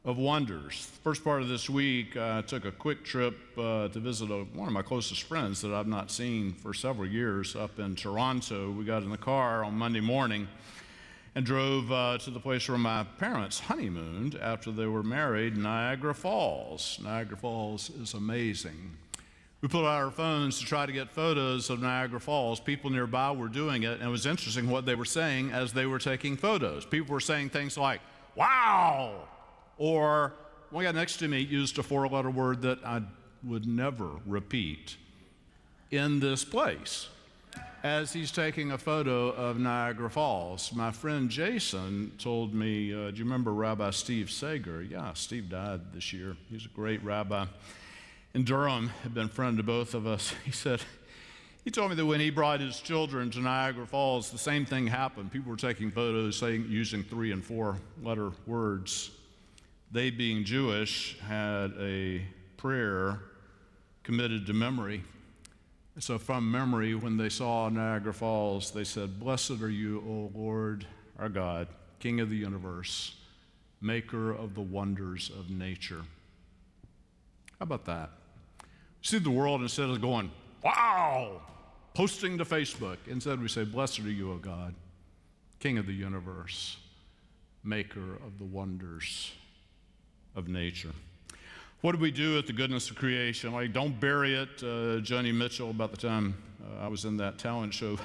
of 0.08 0.16
wonders. 0.16 0.90
First 1.04 1.22
part 1.22 1.42
of 1.42 1.48
this 1.48 1.68
week, 1.68 2.16
I 2.16 2.40
took 2.40 2.64
a 2.64 2.72
quick 2.72 3.04
trip 3.04 3.36
uh, 3.58 3.88
to 3.88 3.98
visit 3.98 4.30
a, 4.30 4.44
one 4.54 4.66
of 4.66 4.72
my 4.72 4.80
closest 4.80 5.24
friends 5.24 5.60
that 5.60 5.74
I've 5.74 5.86
not 5.86 6.10
seen 6.10 6.54
for 6.54 6.72
several 6.72 7.06
years 7.06 7.54
up 7.54 7.78
in 7.78 7.94
Toronto. 7.94 8.70
We 8.70 8.86
got 8.86 9.02
in 9.02 9.10
the 9.10 9.18
car 9.18 9.62
on 9.62 9.74
Monday 9.74 10.00
morning 10.00 10.48
and 11.34 11.44
drove 11.44 11.92
uh, 11.92 12.16
to 12.22 12.30
the 12.30 12.40
place 12.40 12.66
where 12.70 12.78
my 12.78 13.04
parents 13.18 13.60
honeymooned 13.60 14.34
after 14.36 14.72
they 14.72 14.86
were 14.86 15.02
married, 15.02 15.58
Niagara 15.58 16.14
Falls. 16.14 16.98
Niagara 17.04 17.36
Falls 17.36 17.90
is 17.90 18.14
amazing. 18.14 18.96
We 19.60 19.68
pulled 19.68 19.84
out 19.84 20.02
our 20.02 20.10
phones 20.10 20.58
to 20.58 20.64
try 20.64 20.86
to 20.86 20.92
get 20.92 21.10
photos 21.10 21.68
of 21.68 21.82
Niagara 21.82 22.18
Falls. 22.18 22.60
People 22.60 22.88
nearby 22.88 23.32
were 23.32 23.48
doing 23.48 23.82
it, 23.82 24.00
and 24.00 24.04
it 24.04 24.10
was 24.10 24.24
interesting 24.24 24.70
what 24.70 24.86
they 24.86 24.94
were 24.94 25.04
saying 25.04 25.50
as 25.50 25.74
they 25.74 25.84
were 25.84 25.98
taking 25.98 26.38
photos. 26.38 26.86
People 26.86 27.12
were 27.12 27.20
saying 27.20 27.50
things 27.50 27.76
like, 27.76 28.00
wow, 28.34 29.28
or 29.78 30.34
one 30.70 30.84
guy 30.84 30.92
next 30.92 31.16
to 31.18 31.28
me 31.28 31.40
used 31.40 31.78
a 31.78 31.82
four 31.82 32.06
letter 32.08 32.30
word 32.30 32.62
that 32.62 32.84
I 32.84 33.02
would 33.42 33.66
never 33.66 34.10
repeat 34.26 34.96
in 35.90 36.20
this 36.20 36.44
place 36.44 37.08
as 37.82 38.12
he's 38.12 38.32
taking 38.32 38.72
a 38.72 38.78
photo 38.78 39.28
of 39.28 39.58
Niagara 39.58 40.10
Falls. 40.10 40.72
My 40.74 40.90
friend 40.90 41.30
Jason 41.30 42.12
told 42.18 42.52
me, 42.52 42.92
uh, 42.92 43.10
Do 43.10 43.18
you 43.18 43.24
remember 43.24 43.54
Rabbi 43.54 43.90
Steve 43.90 44.30
Sager? 44.30 44.82
Yeah, 44.82 45.12
Steve 45.14 45.48
died 45.48 45.92
this 45.94 46.12
year. 46.12 46.36
He's 46.50 46.66
a 46.66 46.68
great 46.68 47.02
rabbi 47.02 47.46
in 48.34 48.44
Durham, 48.44 48.90
had 49.02 49.14
been 49.14 49.26
a 49.26 49.28
friend 49.28 49.56
to 49.56 49.62
both 49.62 49.94
of 49.94 50.06
us. 50.06 50.34
He 50.44 50.50
said, 50.50 50.80
he 51.64 51.70
told 51.70 51.90
me 51.90 51.96
that 51.96 52.06
when 52.06 52.20
he 52.20 52.30
brought 52.30 52.60
his 52.60 52.80
children 52.80 53.30
to 53.32 53.40
Niagara 53.40 53.86
Falls, 53.86 54.30
the 54.30 54.38
same 54.38 54.64
thing 54.64 54.86
happened. 54.86 55.32
People 55.32 55.50
were 55.50 55.56
taking 55.56 55.90
photos 55.90 56.36
saying, 56.36 56.66
using 56.68 57.02
three 57.02 57.32
and 57.32 57.44
four 57.44 57.76
letter 58.02 58.32
words 58.46 59.10
they, 59.90 60.10
being 60.10 60.44
Jewish, 60.44 61.18
had 61.20 61.72
a 61.80 62.22
prayer 62.56 63.20
committed 64.02 64.46
to 64.46 64.52
memory. 64.52 65.02
So, 65.98 66.18
from 66.18 66.50
memory, 66.50 66.94
when 66.94 67.16
they 67.16 67.28
saw 67.28 67.68
Niagara 67.68 68.12
Falls, 68.12 68.70
they 68.70 68.84
said, 68.84 69.18
Blessed 69.18 69.62
are 69.62 69.70
you, 69.70 70.02
O 70.06 70.38
Lord, 70.38 70.86
our 71.18 71.28
God, 71.28 71.68
King 72.00 72.20
of 72.20 72.30
the 72.30 72.36
universe, 72.36 73.16
maker 73.80 74.30
of 74.30 74.54
the 74.54 74.60
wonders 74.60 75.30
of 75.30 75.50
nature. 75.50 76.02
How 77.58 77.64
about 77.64 77.86
that? 77.86 78.10
See 79.02 79.18
the 79.18 79.30
world 79.30 79.62
instead 79.62 79.88
of 79.88 80.00
going, 80.00 80.30
wow, 80.62 81.40
posting 81.94 82.38
to 82.38 82.44
Facebook. 82.44 82.98
Instead, 83.08 83.40
we 83.40 83.48
say, 83.48 83.64
Blessed 83.64 84.00
are 84.00 84.10
you, 84.10 84.32
O 84.32 84.36
God, 84.36 84.74
King 85.58 85.78
of 85.78 85.86
the 85.86 85.92
universe, 85.92 86.76
maker 87.64 88.14
of 88.24 88.38
the 88.38 88.44
wonders 88.44 89.32
of 90.38 90.48
nature. 90.48 90.92
What 91.80 91.92
do 91.92 91.98
we 91.98 92.10
do 92.10 92.36
with 92.36 92.46
the 92.46 92.52
goodness 92.52 92.90
of 92.90 92.96
creation? 92.96 93.52
Like, 93.52 93.72
don't 93.72 93.98
bury 94.00 94.34
it. 94.34 94.48
Uh, 94.60 95.02
Joni 95.02 95.34
Mitchell, 95.34 95.70
about 95.70 95.90
the 95.90 95.96
time 95.96 96.34
uh, 96.62 96.84
I 96.84 96.88
was 96.88 97.04
in 97.04 97.16
that 97.18 97.38
talent 97.38 97.74
show, 97.74 97.98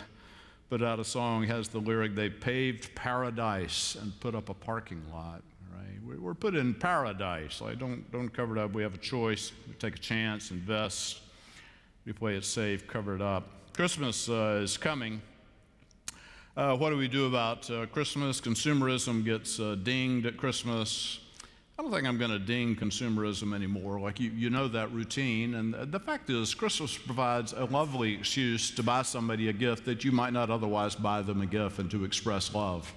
put 0.70 0.84
out 0.84 1.00
a 1.00 1.04
song, 1.04 1.44
has 1.44 1.70
the 1.70 1.80
lyric, 1.80 2.16
They 2.16 2.30
paved 2.30 2.94
paradise 2.96 3.96
and 4.02 4.20
put 4.20 4.36
up 4.36 4.50
a 4.50 4.54
parking 4.54 5.02
lot. 5.12 5.44
Right? 5.72 6.20
We're 6.20 6.34
put 6.34 6.56
in 6.56 6.74
paradise. 6.74 7.62
Like, 7.62 7.80
don't, 7.80 8.12
don't 8.12 8.30
cover 8.30 8.58
it 8.58 8.62
up. 8.62 8.74
We 8.74 8.84
have 8.84 8.96
a 8.96 9.00
choice. 9.00 9.52
We 9.68 9.76
take 9.76 9.96
a 9.96 10.00
chance, 10.00 10.52
invest. 10.52 11.22
We 12.06 12.14
play 12.14 12.36
it 12.36 12.46
safe, 12.46 12.88
cover 12.88 13.16
it 13.16 13.22
up. 13.22 13.48
Christmas 13.74 14.28
uh, 14.28 14.60
is 14.64 14.78
coming. 14.78 15.22
Uh, 16.56 16.78
what 16.78 16.92
do 16.92 16.98
we 16.98 17.08
do 17.08 17.26
about 17.26 17.70
uh, 17.72 17.88
Christmas? 17.88 18.40
Consumerism 18.40 19.26
gets 19.26 19.60
uh, 19.60 19.76
dinged 19.82 20.28
at 20.28 20.38
Christmas. 20.38 21.20
I 21.78 21.82
don't 21.82 21.92
think 21.92 22.06
I'm 22.06 22.20
going 22.20 22.32
to 22.32 22.40
ding 22.40 22.76
consumerism 22.76 23.56
anymore. 23.56 24.00
Like, 24.00 24.20
you, 24.20 24.30
you 24.30 24.52
know 24.52 24.68
that 24.68 24.92
routine. 24.92 25.56
And 25.56 25.74
the 25.92 26.00
fact 26.00 26.30
is, 26.30 26.54
Christmas 26.54 26.96
provides 26.96 27.52
a 27.52 27.66
lovely 27.66 28.14
excuse 28.14 28.70
to 28.72 28.84
buy 28.84 29.02
somebody 29.02 29.50
a 29.50 29.54
gift 29.54 29.86
that 29.86 30.04
you 30.04 30.12
might 30.12 30.34
not 30.34 30.52
otherwise 30.52 30.94
buy 30.94 31.24
them 31.24 31.42
a 31.42 31.48
gift 31.48 31.80
and 31.80 31.90
to 31.90 32.06
express 32.06 32.54
love 32.54 32.94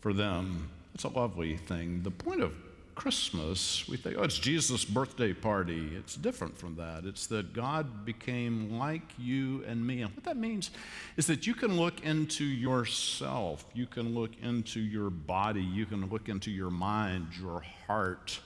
for 0.00 0.12
them. 0.12 0.68
It's 0.94 1.02
a 1.02 1.08
lovely 1.08 1.56
thing. 1.56 2.02
The 2.04 2.12
point 2.12 2.42
of 2.42 2.52
Christmas, 2.98 3.86
we 3.88 3.96
think, 3.96 4.16
oh, 4.18 4.24
it's 4.24 4.40
Jesus' 4.40 4.84
birthday 4.84 5.32
party. 5.32 5.92
It's 5.96 6.16
different 6.16 6.58
from 6.58 6.74
that. 6.74 7.04
It's 7.04 7.28
that 7.28 7.52
God 7.52 8.04
became 8.04 8.76
like 8.76 9.02
you 9.16 9.62
and 9.68 9.86
me. 9.86 10.02
And 10.02 10.12
what 10.16 10.24
that 10.24 10.36
means 10.36 10.72
is 11.16 11.28
that 11.28 11.46
you 11.46 11.54
can 11.54 11.76
look 11.76 12.04
into 12.04 12.42
yourself, 12.44 13.64
you 13.72 13.86
can 13.86 14.16
look 14.16 14.32
into 14.42 14.80
your 14.80 15.10
body, 15.10 15.62
you 15.62 15.86
can 15.86 16.10
look 16.10 16.28
into 16.28 16.50
your 16.50 16.70
mind, 16.70 17.28
your 17.40 17.62
heart. 17.86 18.40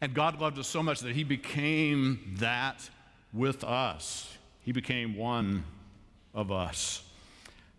And 0.00 0.14
God 0.14 0.40
loved 0.40 0.56
us 0.60 0.68
so 0.68 0.80
much 0.80 1.00
that 1.00 1.16
He 1.16 1.24
became 1.24 2.36
that 2.38 2.88
with 3.32 3.64
us. 3.64 4.32
He 4.60 4.70
became 4.70 5.16
one 5.16 5.64
of 6.32 6.52
us. 6.52 7.02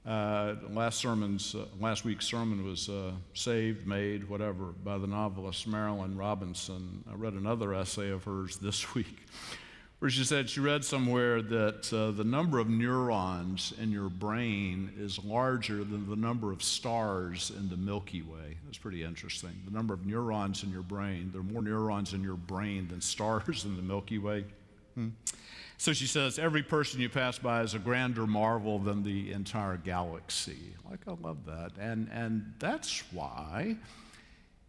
Uh, 0.06 0.54
last 0.70 1.00
sermon's, 1.00 1.56
uh, 1.56 1.66
last 1.80 2.06
week's 2.06 2.28
sermon 2.28 2.64
was 2.64 2.90
uh, 2.90 3.12
"Saved, 3.34 3.88
Made, 3.88 4.30
Whatever" 4.30 4.66
by 4.84 5.00
the 5.00 5.08
novelist 5.08 5.68
Marilynne 5.68 6.18
Robinson. 6.18 7.04
I 7.10 7.16
read 7.16 7.34
another 7.34 7.74
essay 7.74 8.12
of 8.12 8.24
hers 8.24 8.58
this 8.62 8.94
week, 8.94 9.26
where 9.98 10.12
she 10.12 10.24
said 10.24 10.48
she 10.48 10.60
read 10.60 10.86
somewhere 10.86 11.42
that 11.42 11.92
uh, 11.92 12.12
the 12.12 12.24
number 12.24 12.60
of 12.60 12.70
neurons 12.70 13.74
in 13.82 13.92
your 13.92 14.10
brain 14.10 14.92
is 14.96 15.24
larger 15.26 15.84
than 15.84 16.08
the 16.08 16.16
number 16.16 16.52
of 16.52 16.62
stars 16.62 17.52
in 17.58 17.68
the 17.70 17.78
Milky 17.78 18.22
Way. 18.22 18.58
That's 18.66 18.78
pretty 18.78 19.04
interesting. 19.04 19.60
The 19.66 19.72
number 19.72 19.96
of 19.96 20.06
neurons 20.06 20.62
in 20.62 20.70
your 20.70 20.84
brain. 20.84 21.32
There 21.32 21.42
are 21.42 21.44
more 21.44 21.64
neurons 21.64 22.14
in 22.14 22.22
your 22.22 22.36
brain 22.36 22.88
than 22.90 23.02
stars 23.02 23.66
in 23.66 23.76
the 23.76 23.82
Milky 23.82 24.20
Way. 24.20 24.46
Hmm. 24.94 25.10
So 25.78 25.94
she 25.94 26.08
says, 26.08 26.40
every 26.40 26.64
person 26.64 27.02
you 27.02 27.10
pass 27.10 27.38
by 27.38 27.62
is 27.62 27.74
a 27.74 27.80
grander 27.80 28.26
marvel 28.26 28.80
than 28.80 29.04
the 29.04 29.32
entire 29.32 29.78
galaxy. 29.78 30.74
Like, 30.90 31.02
I 31.08 31.12
love 31.22 31.46
that. 31.46 31.72
And, 31.80 32.10
and 32.14 32.54
that's 32.60 33.04
why 33.12 33.76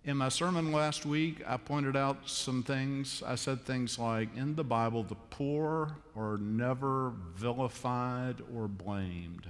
in 0.06 0.16
my 0.16 0.28
sermon 0.28 0.70
last 0.70 1.04
week, 1.04 1.42
I 1.46 1.56
pointed 1.56 1.96
out 1.96 2.28
some 2.28 2.62
things. 2.62 3.24
I 3.26 3.34
said 3.34 3.64
things 3.64 3.98
like, 3.98 4.28
in 4.36 4.54
the 4.54 4.62
Bible, 4.62 5.02
the 5.02 5.16
poor 5.30 5.96
are 6.16 6.36
never 6.38 7.12
vilified 7.34 8.36
or 8.54 8.68
blamed. 8.68 9.48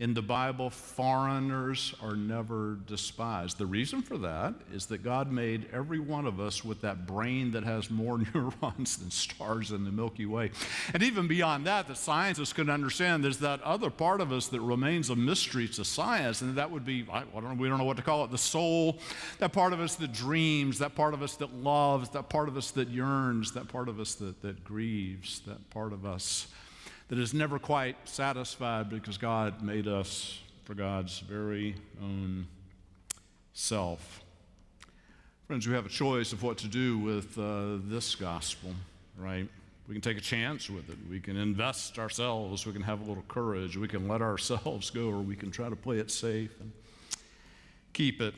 In 0.00 0.14
the 0.14 0.22
Bible, 0.22 0.70
foreigners 0.70 1.94
are 2.02 2.16
never 2.16 2.78
despised. 2.86 3.58
The 3.58 3.66
reason 3.66 4.02
for 4.02 4.18
that 4.18 4.54
is 4.72 4.86
that 4.86 5.04
God 5.04 5.30
made 5.30 5.68
every 5.72 6.00
one 6.00 6.26
of 6.26 6.40
us 6.40 6.64
with 6.64 6.80
that 6.80 7.06
brain 7.06 7.52
that 7.52 7.62
has 7.62 7.90
more 7.90 8.18
neurons 8.34 8.96
than 8.96 9.10
stars 9.10 9.70
in 9.70 9.84
the 9.84 9.92
Milky 9.92 10.26
Way. 10.26 10.50
And 10.94 11.02
even 11.02 11.28
beyond 11.28 11.66
that, 11.66 11.86
the 11.86 11.94
scientists 11.94 12.52
can 12.52 12.70
understand 12.70 13.22
there's 13.22 13.38
that 13.38 13.62
other 13.62 13.90
part 13.90 14.20
of 14.20 14.32
us 14.32 14.48
that 14.48 14.60
remains 14.60 15.10
a 15.10 15.14
mystery 15.14 15.68
to 15.68 15.84
science, 15.84 16.40
and 16.40 16.56
that 16.56 16.70
would 16.70 16.86
be, 16.86 17.06
I 17.12 17.22
don't 17.22 17.44
know, 17.44 17.54
we 17.54 17.68
don't 17.68 17.78
know 17.78 17.84
what 17.84 17.98
to 17.98 18.02
call 18.02 18.24
it, 18.24 18.30
the 18.30 18.38
soul, 18.38 18.98
that 19.38 19.52
part 19.52 19.72
of 19.72 19.80
us 19.80 19.94
that 19.96 20.12
dreams, 20.12 20.78
that 20.78 20.96
part 20.96 21.14
of 21.14 21.22
us 21.22 21.36
that 21.36 21.54
loves, 21.54 22.08
that 22.08 22.28
part 22.28 22.48
of 22.48 22.56
us 22.56 22.70
that 22.72 22.88
yearns, 22.88 23.52
that 23.52 23.68
part 23.68 23.88
of 23.88 24.00
us 24.00 24.14
that, 24.16 24.40
that 24.42 24.64
grieves, 24.64 25.40
that 25.40 25.70
part 25.70 25.92
of 25.92 26.06
us 26.06 26.48
that 27.12 27.18
is 27.18 27.34
never 27.34 27.58
quite 27.58 27.94
satisfied 28.08 28.88
because 28.88 29.18
God 29.18 29.60
made 29.60 29.86
us 29.86 30.40
for 30.64 30.72
God's 30.72 31.18
very 31.18 31.74
own 32.02 32.46
self. 33.52 34.22
Friends, 35.46 35.68
we 35.68 35.74
have 35.74 35.84
a 35.84 35.90
choice 35.90 36.32
of 36.32 36.42
what 36.42 36.56
to 36.56 36.68
do 36.68 36.96
with 36.96 37.36
uh, 37.36 37.76
this 37.84 38.14
gospel, 38.14 38.70
right? 39.18 39.46
We 39.86 39.94
can 39.94 40.00
take 40.00 40.16
a 40.16 40.22
chance 40.22 40.70
with 40.70 40.88
it. 40.88 40.96
We 41.10 41.20
can 41.20 41.36
invest 41.36 41.98
ourselves. 41.98 42.64
We 42.64 42.72
can 42.72 42.80
have 42.80 43.02
a 43.02 43.04
little 43.04 43.24
courage. 43.28 43.76
We 43.76 43.88
can 43.88 44.08
let 44.08 44.22
ourselves 44.22 44.88
go, 44.88 45.08
or 45.08 45.20
we 45.20 45.36
can 45.36 45.50
try 45.50 45.68
to 45.68 45.76
play 45.76 45.98
it 45.98 46.10
safe 46.10 46.58
and 46.60 46.72
keep 47.92 48.22
it. 48.22 48.32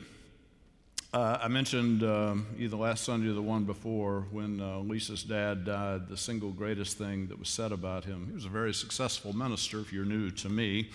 Uh, 1.15 1.39
I 1.41 1.47
mentioned 1.47 2.03
um, 2.03 2.45
either 2.59 2.75
last 2.75 3.05
Sunday 3.05 3.29
or 3.29 3.33
the 3.35 3.41
one 3.41 3.63
before 3.63 4.25
when 4.31 4.59
uh, 4.59 4.79
Lisa's 4.79 5.23
dad 5.23 5.63
died, 5.63 6.09
the 6.09 6.17
single 6.17 6.51
greatest 6.51 6.97
thing 6.97 7.27
that 7.27 7.39
was 7.39 7.47
said 7.47 7.71
about 7.71 8.03
him. 8.03 8.27
He 8.27 8.33
was 8.33 8.43
a 8.43 8.49
very 8.49 8.73
successful 8.73 9.31
minister, 9.31 9.79
if 9.79 9.93
you're 9.93 10.03
new 10.03 10.29
to 10.31 10.49
me. 10.49 10.89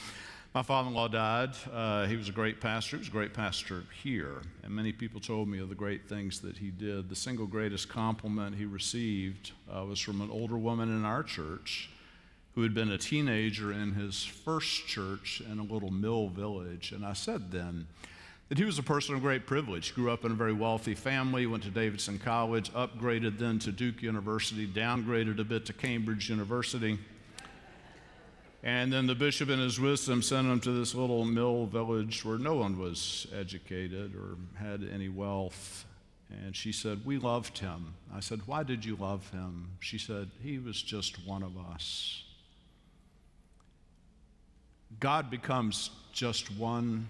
My 0.54 0.62
father 0.62 0.88
in 0.88 0.94
law 0.94 1.08
died. 1.08 1.52
Uh, 1.72 2.04
he 2.04 2.16
was 2.16 2.28
a 2.28 2.32
great 2.32 2.60
pastor. 2.60 2.96
He 2.96 3.00
was 3.00 3.08
a 3.08 3.12
great 3.12 3.32
pastor 3.32 3.84
here. 4.02 4.42
And 4.62 4.74
many 4.74 4.92
people 4.92 5.22
told 5.22 5.48
me 5.48 5.58
of 5.58 5.70
the 5.70 5.74
great 5.74 6.06
things 6.06 6.38
that 6.40 6.58
he 6.58 6.68
did. 6.68 7.08
The 7.08 7.16
single 7.16 7.46
greatest 7.46 7.88
compliment 7.88 8.56
he 8.56 8.66
received 8.66 9.52
uh, 9.74 9.86
was 9.86 10.00
from 10.00 10.20
an 10.20 10.30
older 10.30 10.58
woman 10.58 10.90
in 10.90 11.06
our 11.06 11.22
church 11.22 11.88
who 12.54 12.62
had 12.62 12.74
been 12.74 12.90
a 12.90 12.98
teenager 12.98 13.72
in 13.72 13.94
his 13.94 14.22
first 14.22 14.86
church 14.86 15.40
in 15.50 15.58
a 15.58 15.62
little 15.62 15.90
mill 15.90 16.28
village. 16.28 16.92
And 16.92 17.06
I 17.06 17.14
said 17.14 17.50
then, 17.50 17.86
that 18.50 18.58
he 18.58 18.64
was 18.64 18.80
a 18.80 18.82
person 18.82 19.14
of 19.14 19.22
great 19.22 19.46
privilege. 19.46 19.94
Grew 19.94 20.10
up 20.10 20.24
in 20.24 20.32
a 20.32 20.34
very 20.34 20.52
wealthy 20.52 20.96
family, 20.96 21.46
went 21.46 21.62
to 21.62 21.70
Davidson 21.70 22.18
College, 22.18 22.72
upgraded 22.72 23.38
then 23.38 23.60
to 23.60 23.70
Duke 23.70 24.02
University, 24.02 24.66
downgraded 24.66 25.38
a 25.38 25.44
bit 25.44 25.64
to 25.66 25.72
Cambridge 25.72 26.28
University. 26.28 26.98
And 28.64 28.92
then 28.92 29.06
the 29.06 29.14
bishop, 29.14 29.50
in 29.50 29.60
his 29.60 29.78
wisdom, 29.78 30.20
sent 30.20 30.48
him 30.48 30.58
to 30.60 30.72
this 30.72 30.96
little 30.96 31.24
mill 31.24 31.66
village 31.66 32.24
where 32.24 32.38
no 32.38 32.56
one 32.56 32.76
was 32.76 33.28
educated 33.32 34.16
or 34.16 34.36
had 34.58 34.82
any 34.92 35.08
wealth. 35.08 35.86
And 36.28 36.54
she 36.54 36.72
said, 36.72 37.06
We 37.06 37.18
loved 37.18 37.58
him. 37.58 37.94
I 38.12 38.18
said, 38.18 38.40
Why 38.46 38.64
did 38.64 38.84
you 38.84 38.96
love 38.96 39.30
him? 39.30 39.70
She 39.78 39.96
said, 39.96 40.28
He 40.42 40.58
was 40.58 40.82
just 40.82 41.24
one 41.24 41.44
of 41.44 41.56
us. 41.72 42.24
God 44.98 45.30
becomes 45.30 45.90
just 46.12 46.50
one 46.56 47.08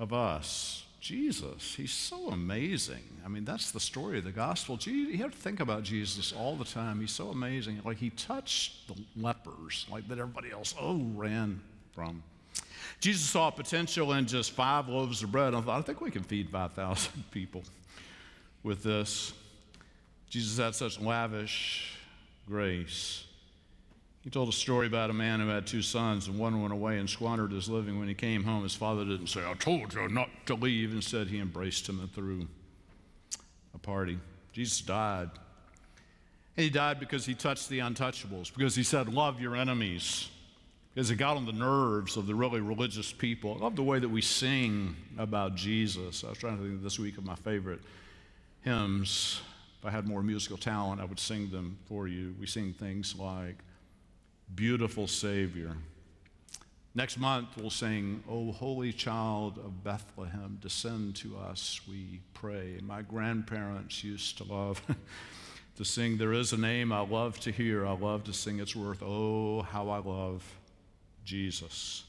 of 0.00 0.12
us. 0.12 0.84
Jesus, 0.98 1.74
he's 1.76 1.92
so 1.92 2.28
amazing. 2.28 3.02
I 3.24 3.28
mean, 3.28 3.44
that's 3.44 3.70
the 3.70 3.80
story 3.80 4.18
of 4.18 4.24
the 4.24 4.32
gospel. 4.32 4.78
You 4.82 5.16
have 5.18 5.32
to 5.32 5.38
think 5.38 5.60
about 5.60 5.82
Jesus 5.82 6.32
all 6.32 6.56
the 6.56 6.64
time. 6.64 7.00
He's 7.00 7.12
so 7.12 7.28
amazing. 7.28 7.80
Like 7.84 7.96
he 7.96 8.10
touched 8.10 8.88
the 8.88 8.94
lepers, 9.16 9.86
like 9.90 10.08
that 10.08 10.18
everybody 10.18 10.50
else, 10.50 10.74
oh, 10.78 11.00
ran 11.14 11.60
from. 11.92 12.22
Jesus 12.98 13.22
saw 13.22 13.50
potential 13.50 14.12
in 14.12 14.26
just 14.26 14.52
five 14.52 14.88
loaves 14.88 15.22
of 15.22 15.32
bread. 15.32 15.54
I 15.54 15.60
thought, 15.62 15.78
I 15.78 15.82
think 15.82 16.00
we 16.00 16.10
can 16.10 16.22
feed 16.22 16.50
5,000 16.50 17.24
people 17.30 17.62
with 18.62 18.82
this. 18.82 19.32
Jesus 20.28 20.58
had 20.58 20.74
such 20.74 21.00
lavish 21.00 21.96
grace. 22.46 23.24
He 24.22 24.28
told 24.28 24.50
a 24.50 24.52
story 24.52 24.86
about 24.86 25.08
a 25.08 25.14
man 25.14 25.40
who 25.40 25.48
had 25.48 25.66
two 25.66 25.80
sons, 25.80 26.28
and 26.28 26.38
one 26.38 26.60
went 26.60 26.74
away 26.74 26.98
and 26.98 27.08
squandered 27.08 27.52
his 27.52 27.70
living. 27.70 27.98
When 27.98 28.08
he 28.08 28.14
came 28.14 28.44
home, 28.44 28.62
his 28.62 28.74
father 28.74 29.04
didn't 29.04 29.28
say, 29.28 29.40
I 29.44 29.54
told 29.54 29.94
you 29.94 30.08
not 30.08 30.28
to 30.46 30.54
leave. 30.54 30.92
Instead, 30.92 31.28
he 31.28 31.38
embraced 31.38 31.88
him 31.88 32.00
and 32.00 32.12
threw 32.12 32.46
a 33.74 33.78
party. 33.78 34.18
Jesus 34.52 34.82
died. 34.82 35.30
And 36.56 36.64
he 36.64 36.70
died 36.70 37.00
because 37.00 37.24
he 37.24 37.32
touched 37.34 37.70
the 37.70 37.78
untouchables, 37.78 38.52
because 38.54 38.74
he 38.74 38.82
said, 38.82 39.08
Love 39.08 39.40
your 39.40 39.56
enemies, 39.56 40.28
because 40.92 41.10
it 41.10 41.16
got 41.16 41.38
on 41.38 41.46
the 41.46 41.52
nerves 41.52 42.18
of 42.18 42.26
the 42.26 42.34
really 42.34 42.60
religious 42.60 43.12
people. 43.12 43.56
I 43.58 43.64
love 43.64 43.76
the 43.76 43.82
way 43.82 44.00
that 44.00 44.08
we 44.08 44.20
sing 44.20 44.96
about 45.16 45.54
Jesus. 45.54 46.24
I 46.24 46.28
was 46.28 46.38
trying 46.38 46.58
to 46.58 46.62
think 46.62 46.82
this 46.82 46.98
week 46.98 47.16
of 47.16 47.24
my 47.24 47.36
favorite 47.36 47.80
hymns. 48.60 49.40
If 49.78 49.86
I 49.86 49.90
had 49.90 50.06
more 50.06 50.22
musical 50.22 50.58
talent, 50.58 51.00
I 51.00 51.06
would 51.06 51.18
sing 51.18 51.50
them 51.50 51.78
for 51.86 52.06
you. 52.06 52.34
We 52.38 52.46
sing 52.46 52.74
things 52.74 53.14
like, 53.16 53.56
beautiful 54.54 55.06
Savior. 55.06 55.76
Next 56.94 57.18
month, 57.18 57.56
we'll 57.56 57.70
sing, 57.70 58.24
O 58.28 58.50
Holy 58.50 58.92
Child 58.92 59.58
of 59.58 59.84
Bethlehem, 59.84 60.58
descend 60.60 61.14
to 61.16 61.36
us, 61.38 61.80
we 61.88 62.20
pray. 62.34 62.80
My 62.82 63.02
grandparents 63.02 64.02
used 64.02 64.38
to 64.38 64.44
love 64.44 64.82
to 65.76 65.84
sing, 65.84 66.18
There 66.18 66.32
is 66.32 66.52
a 66.52 66.56
name 66.56 66.90
I 66.92 67.00
love 67.00 67.38
to 67.40 67.52
hear, 67.52 67.86
I 67.86 67.92
love 67.92 68.24
to 68.24 68.32
sing 68.32 68.58
its 68.58 68.74
worth. 68.74 69.02
Oh, 69.04 69.62
how 69.62 69.88
I 69.88 69.98
love 69.98 70.44
Jesus. 71.24 72.04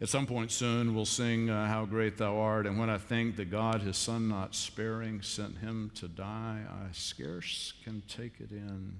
At 0.00 0.08
some 0.08 0.26
point 0.26 0.52
soon, 0.52 0.94
we'll 0.94 1.04
sing 1.04 1.50
uh, 1.50 1.66
How 1.66 1.84
Great 1.84 2.18
Thou 2.18 2.36
Art. 2.38 2.66
And 2.66 2.78
when 2.78 2.90
I 2.90 2.98
think 2.98 3.36
that 3.36 3.50
God, 3.50 3.82
His 3.82 3.96
Son 3.96 4.28
not 4.28 4.54
sparing, 4.54 5.22
sent 5.22 5.58
Him 5.58 5.90
to 5.96 6.08
die, 6.08 6.60
I 6.68 6.92
scarce 6.92 7.72
can 7.84 8.02
take 8.08 8.40
it 8.40 8.50
in. 8.52 8.94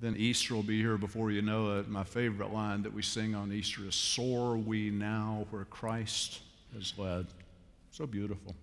Then 0.00 0.14
Easter 0.16 0.54
will 0.54 0.62
be 0.62 0.80
here 0.80 0.96
before 0.96 1.32
you 1.32 1.42
know 1.42 1.78
it. 1.78 1.88
My 1.88 2.04
favorite 2.04 2.52
line 2.52 2.82
that 2.82 2.92
we 2.92 3.02
sing 3.02 3.34
on 3.34 3.52
Easter 3.52 3.84
is 3.84 3.96
Soar 3.96 4.56
we 4.56 4.90
now 4.90 5.46
where 5.50 5.64
Christ 5.64 6.40
has 6.74 6.96
led. 6.96 7.26
So 7.90 8.06
beautiful. 8.06 8.54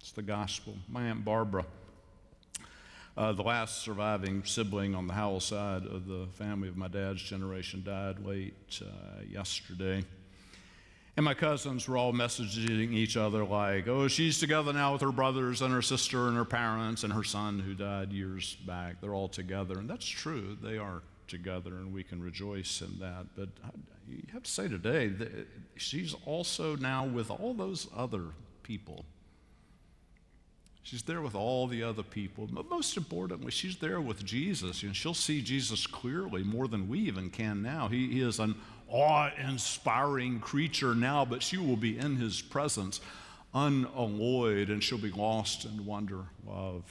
It's 0.00 0.12
the 0.12 0.22
gospel. 0.22 0.74
My 0.88 1.10
Aunt 1.10 1.26
Barbara, 1.26 1.66
uh, 3.18 3.32
the 3.32 3.42
last 3.42 3.82
surviving 3.82 4.44
sibling 4.44 4.94
on 4.94 5.06
the 5.06 5.12
Howell 5.12 5.40
side 5.40 5.84
of 5.84 6.06
the 6.06 6.26
family 6.32 6.68
of 6.68 6.76
my 6.78 6.88
dad's 6.88 7.20
generation, 7.20 7.82
died 7.84 8.24
late 8.24 8.80
uh, 8.82 9.20
yesterday. 9.30 10.02
And 11.18 11.24
my 11.24 11.34
cousins 11.34 11.88
were 11.88 11.96
all 11.96 12.12
messaging 12.12 12.92
each 12.92 13.16
other 13.16 13.44
like, 13.44 13.88
oh, 13.88 14.06
she's 14.06 14.38
together 14.38 14.72
now 14.72 14.92
with 14.92 15.02
her 15.02 15.10
brothers 15.10 15.62
and 15.62 15.74
her 15.74 15.82
sister 15.82 16.28
and 16.28 16.36
her 16.36 16.44
parents 16.44 17.02
and 17.02 17.12
her 17.12 17.24
son 17.24 17.58
who 17.58 17.74
died 17.74 18.12
years 18.12 18.54
back. 18.64 19.00
They're 19.00 19.14
all 19.14 19.26
together. 19.26 19.80
And 19.80 19.90
that's 19.90 20.06
true. 20.06 20.56
They 20.62 20.78
are 20.78 21.02
together, 21.26 21.70
and 21.70 21.92
we 21.92 22.04
can 22.04 22.22
rejoice 22.22 22.82
in 22.82 23.00
that. 23.00 23.26
But 23.34 23.48
you 24.08 24.22
have 24.32 24.44
to 24.44 24.50
say 24.50 24.68
today 24.68 25.08
that 25.08 25.48
she's 25.74 26.14
also 26.24 26.76
now 26.76 27.04
with 27.04 27.32
all 27.32 27.52
those 27.52 27.88
other 27.96 28.26
people. 28.62 29.04
She's 30.84 31.02
there 31.02 31.20
with 31.20 31.34
all 31.34 31.66
the 31.66 31.82
other 31.82 32.04
people. 32.04 32.48
But 32.50 32.70
most 32.70 32.96
importantly, 32.96 33.50
she's 33.50 33.76
there 33.78 34.00
with 34.00 34.24
Jesus. 34.24 34.84
And 34.84 34.94
she'll 34.94 35.14
see 35.14 35.42
Jesus 35.42 35.84
clearly 35.84 36.44
more 36.44 36.68
than 36.68 36.88
we 36.88 37.00
even 37.00 37.28
can 37.28 37.60
now. 37.60 37.88
He, 37.88 38.06
he 38.06 38.20
is 38.20 38.38
an 38.38 38.54
awe 38.88 39.30
inspiring 39.36 40.40
creature 40.40 40.94
now, 40.94 41.24
but 41.24 41.42
she 41.42 41.56
will 41.56 41.76
be 41.76 41.98
in 41.98 42.16
his 42.16 42.40
presence 42.40 43.00
unalloyed 43.54 44.68
and 44.68 44.82
she'll 44.82 44.98
be 44.98 45.10
lost 45.10 45.64
in 45.64 45.84
wonder, 45.86 46.24
love, 46.46 46.84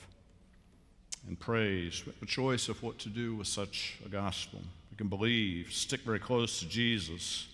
and 1.28 1.40
praise. 1.40 2.06
We 2.06 2.14
have 2.14 2.22
a 2.22 2.26
choice 2.26 2.70
of 2.70 2.82
what 2.82 2.98
to 3.00 3.10
do 3.10 3.36
with 3.36 3.48
such 3.48 4.00
a 4.06 4.10
gospel. 4.10 4.60
We 4.92 4.98
can 4.98 5.08
believe, 5.08 5.72
stick 5.72 6.02
very 6.02 6.20
close 6.20 6.60
to 6.60 6.68
Jesus, 6.68 7.48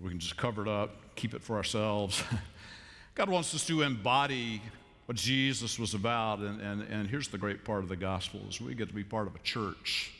we 0.00 0.10
can 0.10 0.18
just 0.18 0.36
cover 0.36 0.62
it 0.62 0.68
up, 0.68 0.90
keep 1.14 1.34
it 1.34 1.42
for 1.42 1.56
ourselves. 1.56 2.22
God 3.14 3.28
wants 3.28 3.54
us 3.54 3.64
to 3.68 3.82
embody 3.82 4.60
what 5.06 5.16
Jesus 5.16 5.78
was 5.78 5.94
about, 5.94 6.40
and, 6.40 6.60
and, 6.60 6.82
and 6.82 7.08
here's 7.08 7.28
the 7.28 7.38
great 7.38 7.64
part 7.64 7.82
of 7.82 7.88
the 7.88 7.96
gospel 7.96 8.40
is 8.48 8.60
we 8.60 8.74
get 8.74 8.88
to 8.88 8.94
be 8.94 9.04
part 9.04 9.26
of 9.26 9.36
a 9.36 9.38
church 9.40 10.12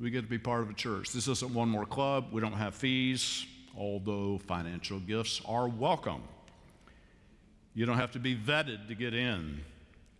we 0.00 0.10
get 0.10 0.22
to 0.22 0.28
be 0.28 0.38
part 0.38 0.62
of 0.62 0.70
a 0.70 0.74
church. 0.74 1.12
This 1.12 1.28
isn't 1.28 1.54
one 1.54 1.68
more 1.68 1.86
club. 1.86 2.26
We 2.32 2.40
don't 2.40 2.52
have 2.52 2.74
fees, 2.74 3.46
although 3.76 4.38
financial 4.38 4.98
gifts 4.98 5.40
are 5.46 5.68
welcome. 5.68 6.22
You 7.74 7.86
don't 7.86 7.96
have 7.96 8.12
to 8.12 8.18
be 8.18 8.36
vetted 8.36 8.88
to 8.88 8.94
get 8.94 9.14
in. 9.14 9.60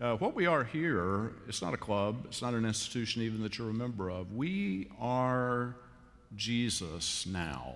Uh, 0.01 0.17
what 0.17 0.35
we 0.35 0.47
are 0.47 0.65
here, 0.65 1.33
it's 1.49 1.63
not 1.63 1.73
a 1.73 1.77
club, 1.77 2.25
it's 2.27 2.43
not 2.43 2.53
an 2.53 2.65
institution 2.65 3.23
even 3.23 3.43
that 3.43 3.59
you're 3.59 3.71
a 3.71 3.75
member 3.75 4.11
of. 4.11 4.33
We 4.33 4.89
are 5.01 5.77
Jesus 6.35 7.27
now. 7.27 7.75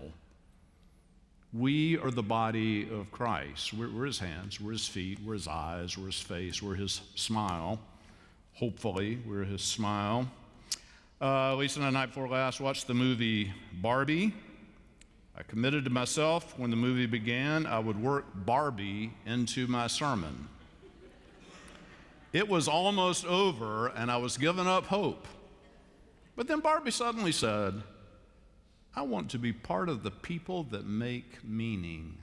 We 1.53 1.97
are 1.99 2.11
the 2.11 2.23
body 2.23 2.89
of 2.91 3.11
Christ. 3.13 3.73
We're, 3.73 3.89
we're, 3.91 4.07
his 4.07 4.19
hands, 4.19 4.61
we're 4.61 4.73
his 4.73 4.87
feet, 4.87 5.19
we're 5.25 5.35
his 5.35 5.49
eyes, 5.49 5.97
we're 5.97 6.07
his 6.07 6.21
face, 6.21 6.61
we're 6.61 6.75
his 6.75 7.01
smile. 7.15 7.79
Hopefully, 8.55 9.21
we're 9.25 9.45
his 9.45 9.63
smile. 9.63 10.29
Uh, 11.21 11.57
Lisa 11.57 11.81
and 11.81 11.89
I, 11.89 11.91
night 11.91 12.07
before 12.07 12.29
last, 12.29 12.61
watched 12.61 12.87
the 12.87 12.95
movie 12.95 13.53
Barbie. 13.73 14.33
I 15.37 15.43
committed 15.43 15.83
to 15.85 15.91
myself 15.91 16.57
when 16.57 16.71
the 16.71 16.77
movie 16.77 17.07
began, 17.07 17.67
I 17.67 17.81
would 17.81 18.01
work 18.01 18.27
Barbie 18.35 19.13
into 19.27 19.67
my 19.67 19.89
sermon. 19.89 20.49
It 22.33 22.49
was 22.49 22.69
almost 22.69 23.25
over, 23.27 23.89
and 23.89 24.13
I 24.13 24.19
was 24.19 24.39
giving 24.39 24.69
up 24.69 24.87
hope. 24.87 25.27
But 26.37 26.47
then 26.47 26.61
Barbie 26.61 26.93
suddenly 26.93 27.33
said, 27.33 27.83
I 28.95 29.03
want 29.03 29.31
to 29.31 29.41
be 29.41 29.53
part 29.53 29.89
of 29.89 30.05
the 30.05 30.13
people 30.13 30.63
that 30.71 30.87
make 30.87 31.43
meaning. 31.43 32.17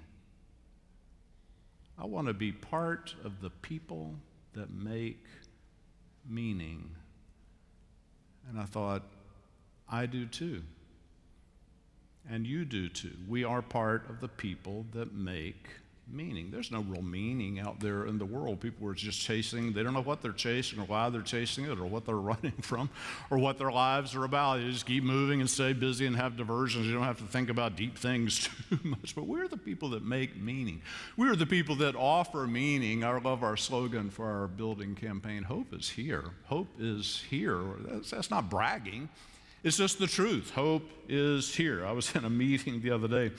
I 2.00 2.06
want 2.06 2.28
to 2.28 2.34
be 2.34 2.54
part 2.54 3.14
of 3.26 3.42
the 3.42 3.50
people 3.50 4.16
that 4.54 4.72
make 4.74 5.26
meaning. 6.26 6.92
And 8.50 8.60
I 8.60 8.66
thought, 8.66 9.04
I 9.90 10.06
do 10.06 10.26
too. 10.26 10.64
And 12.30 12.46
you 12.46 12.66
do 12.66 12.90
too. 12.90 13.16
We 13.28 13.44
are 13.44 13.62
part 13.62 14.10
of 14.10 14.20
the 14.20 14.28
people 14.28 14.86
that 14.94 15.14
make 15.14 15.68
meaning. 16.12 16.52
There's 16.52 16.72
no 16.72 16.82
real 16.82 17.02
meaning 17.02 17.60
out 17.60 17.80
there 17.80 18.06
in 18.06 18.18
the 18.18 18.26
world. 18.26 18.60
People 18.60 18.88
are 18.88 18.94
just 18.94 19.20
chasing, 19.20 19.74
they 19.74 19.84
don't 19.84 19.94
know 19.94 20.02
what 20.02 20.22
they're 20.22 20.32
chasing 20.32 20.80
or 20.80 20.86
why 20.86 21.10
they're 21.10 21.22
chasing 21.22 21.66
it 21.66 21.80
or 21.80 21.86
what 21.86 22.06
they're 22.06 22.16
running 22.16 22.54
from 22.62 22.90
or 23.30 23.38
what 23.38 23.58
their 23.58 23.72
lives 23.72 24.16
are 24.16 24.24
about. 24.24 24.60
They 24.60 24.70
just 24.70 24.86
keep 24.86 25.04
moving 25.04 25.42
and 25.42 25.50
stay 25.50 25.74
busy 25.74 26.06
and 26.06 26.16
have 26.16 26.38
diversions. 26.38 26.88
You 26.88 26.94
don't 26.94 27.04
have 27.04 27.20
to 27.20 27.26
think 27.26 27.50
about 27.50 27.76
deep 27.76 27.98
things 27.98 28.50
too 28.70 28.80
much. 28.84 29.16
But 29.16 29.28
we're 29.28 29.48
the 29.48 29.58
people 29.58 29.90
that 29.90 30.04
make 30.04 30.40
meaning. 30.42 30.82
We're 31.18 31.36
the 31.36 31.46
people 31.46 31.76
that 31.78 31.96
offer 31.96 32.48
meaning. 32.48 33.04
I 33.04 33.18
love 33.20 33.44
our 33.44 33.58
slogan 33.58 34.10
for 34.10 34.26
our 34.26 34.48
building 34.48 34.96
campaign 34.96 35.44
Hope 35.44 35.74
is 35.74 35.90
here. 35.90 36.24
Hope 36.46 36.68
is 36.80 37.24
here. 37.30 37.60
That's, 37.88 38.12
that's 38.12 38.32
not 38.32 38.50
bragging. 38.50 39.10
It's 39.66 39.78
just 39.78 39.98
the 39.98 40.06
truth. 40.06 40.52
Hope 40.52 40.88
is 41.10 41.56
here. 41.56 41.88
I 41.88 41.92
was 41.92 42.16
in 42.16 42.24
a 42.24 42.30
meeting 42.30 42.82
the 42.82 42.92
other 42.92 43.08
day 43.08 43.32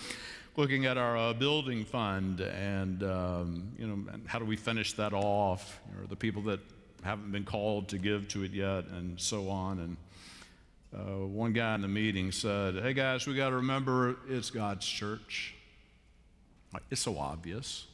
looking 0.57 0.85
at 0.85 0.99
our 0.99 1.17
uh, 1.17 1.33
building 1.33 1.85
fund 1.85 2.41
and, 2.41 3.05
um, 3.05 3.71
you 3.79 3.87
know, 3.87 4.13
and 4.13 4.27
how 4.27 4.41
do 4.41 4.45
we 4.45 4.57
finish 4.57 4.95
that 4.95 5.13
off, 5.13 5.79
you 5.89 6.01
know, 6.01 6.07
the 6.09 6.17
people 6.17 6.43
that 6.43 6.59
haven't 7.05 7.31
been 7.31 7.45
called 7.45 7.87
to 7.91 7.99
give 7.99 8.27
to 8.27 8.43
it 8.43 8.51
yet, 8.51 8.87
and 8.87 9.21
so 9.21 9.49
on. 9.49 9.79
And 9.79 9.97
uh, 10.99 11.27
one 11.29 11.53
guy 11.53 11.77
in 11.77 11.83
the 11.83 11.87
meeting 11.87 12.33
said, 12.33 12.75
Hey 12.75 12.93
guys, 12.93 13.29
we 13.29 13.37
got 13.37 13.51
to 13.51 13.57
remember 13.57 14.17
it's 14.29 14.51
God's 14.51 14.85
church. 14.85 15.55
It's 16.91 17.03
so 17.03 17.19
obvious. 17.19 17.87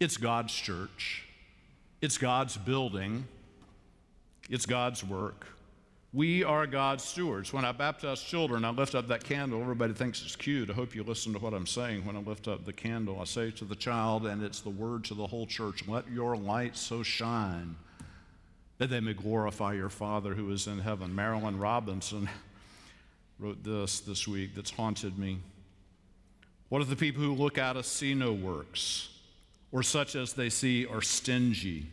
It's 0.00 0.16
God's 0.16 0.52
church, 0.52 1.24
it's 2.00 2.18
God's 2.18 2.56
building, 2.56 3.28
it's 4.48 4.66
God's 4.66 5.04
work. 5.04 5.46
We 6.12 6.42
are 6.42 6.66
God's 6.66 7.04
stewards. 7.04 7.52
When 7.52 7.64
I 7.64 7.70
baptize 7.70 8.20
children, 8.20 8.64
I 8.64 8.70
lift 8.70 8.96
up 8.96 9.06
that 9.08 9.22
candle. 9.22 9.60
Everybody 9.60 9.92
thinks 9.92 10.22
it's 10.24 10.34
cute. 10.34 10.68
I 10.68 10.72
hope 10.72 10.92
you 10.92 11.04
listen 11.04 11.32
to 11.34 11.38
what 11.38 11.54
I'm 11.54 11.68
saying 11.68 12.04
when 12.04 12.16
I 12.16 12.18
lift 12.18 12.48
up 12.48 12.64
the 12.64 12.72
candle. 12.72 13.20
I 13.20 13.24
say 13.24 13.52
to 13.52 13.64
the 13.64 13.76
child, 13.76 14.26
and 14.26 14.42
it's 14.42 14.60
the 14.60 14.70
word 14.70 15.04
to 15.04 15.14
the 15.14 15.28
whole 15.28 15.46
church 15.46 15.86
let 15.86 16.10
your 16.10 16.36
light 16.36 16.76
so 16.76 17.04
shine 17.04 17.76
that 18.78 18.90
they 18.90 18.98
may 18.98 19.12
glorify 19.12 19.74
your 19.74 19.88
Father 19.88 20.34
who 20.34 20.50
is 20.50 20.66
in 20.66 20.80
heaven. 20.80 21.10
Marilynne 21.10 21.60
Robinson 21.60 22.28
wrote 23.38 23.62
this 23.62 24.00
this 24.00 24.26
week 24.26 24.56
that's 24.56 24.70
haunted 24.70 25.16
me. 25.16 25.38
What 26.70 26.82
if 26.82 26.88
the 26.88 26.96
people 26.96 27.22
who 27.22 27.34
look 27.34 27.56
at 27.56 27.76
us 27.76 27.86
see 27.86 28.14
no 28.14 28.32
works, 28.32 29.10
or 29.70 29.84
such 29.84 30.16
as 30.16 30.32
they 30.32 30.50
see 30.50 30.86
are 30.86 31.02
stingy? 31.02 31.86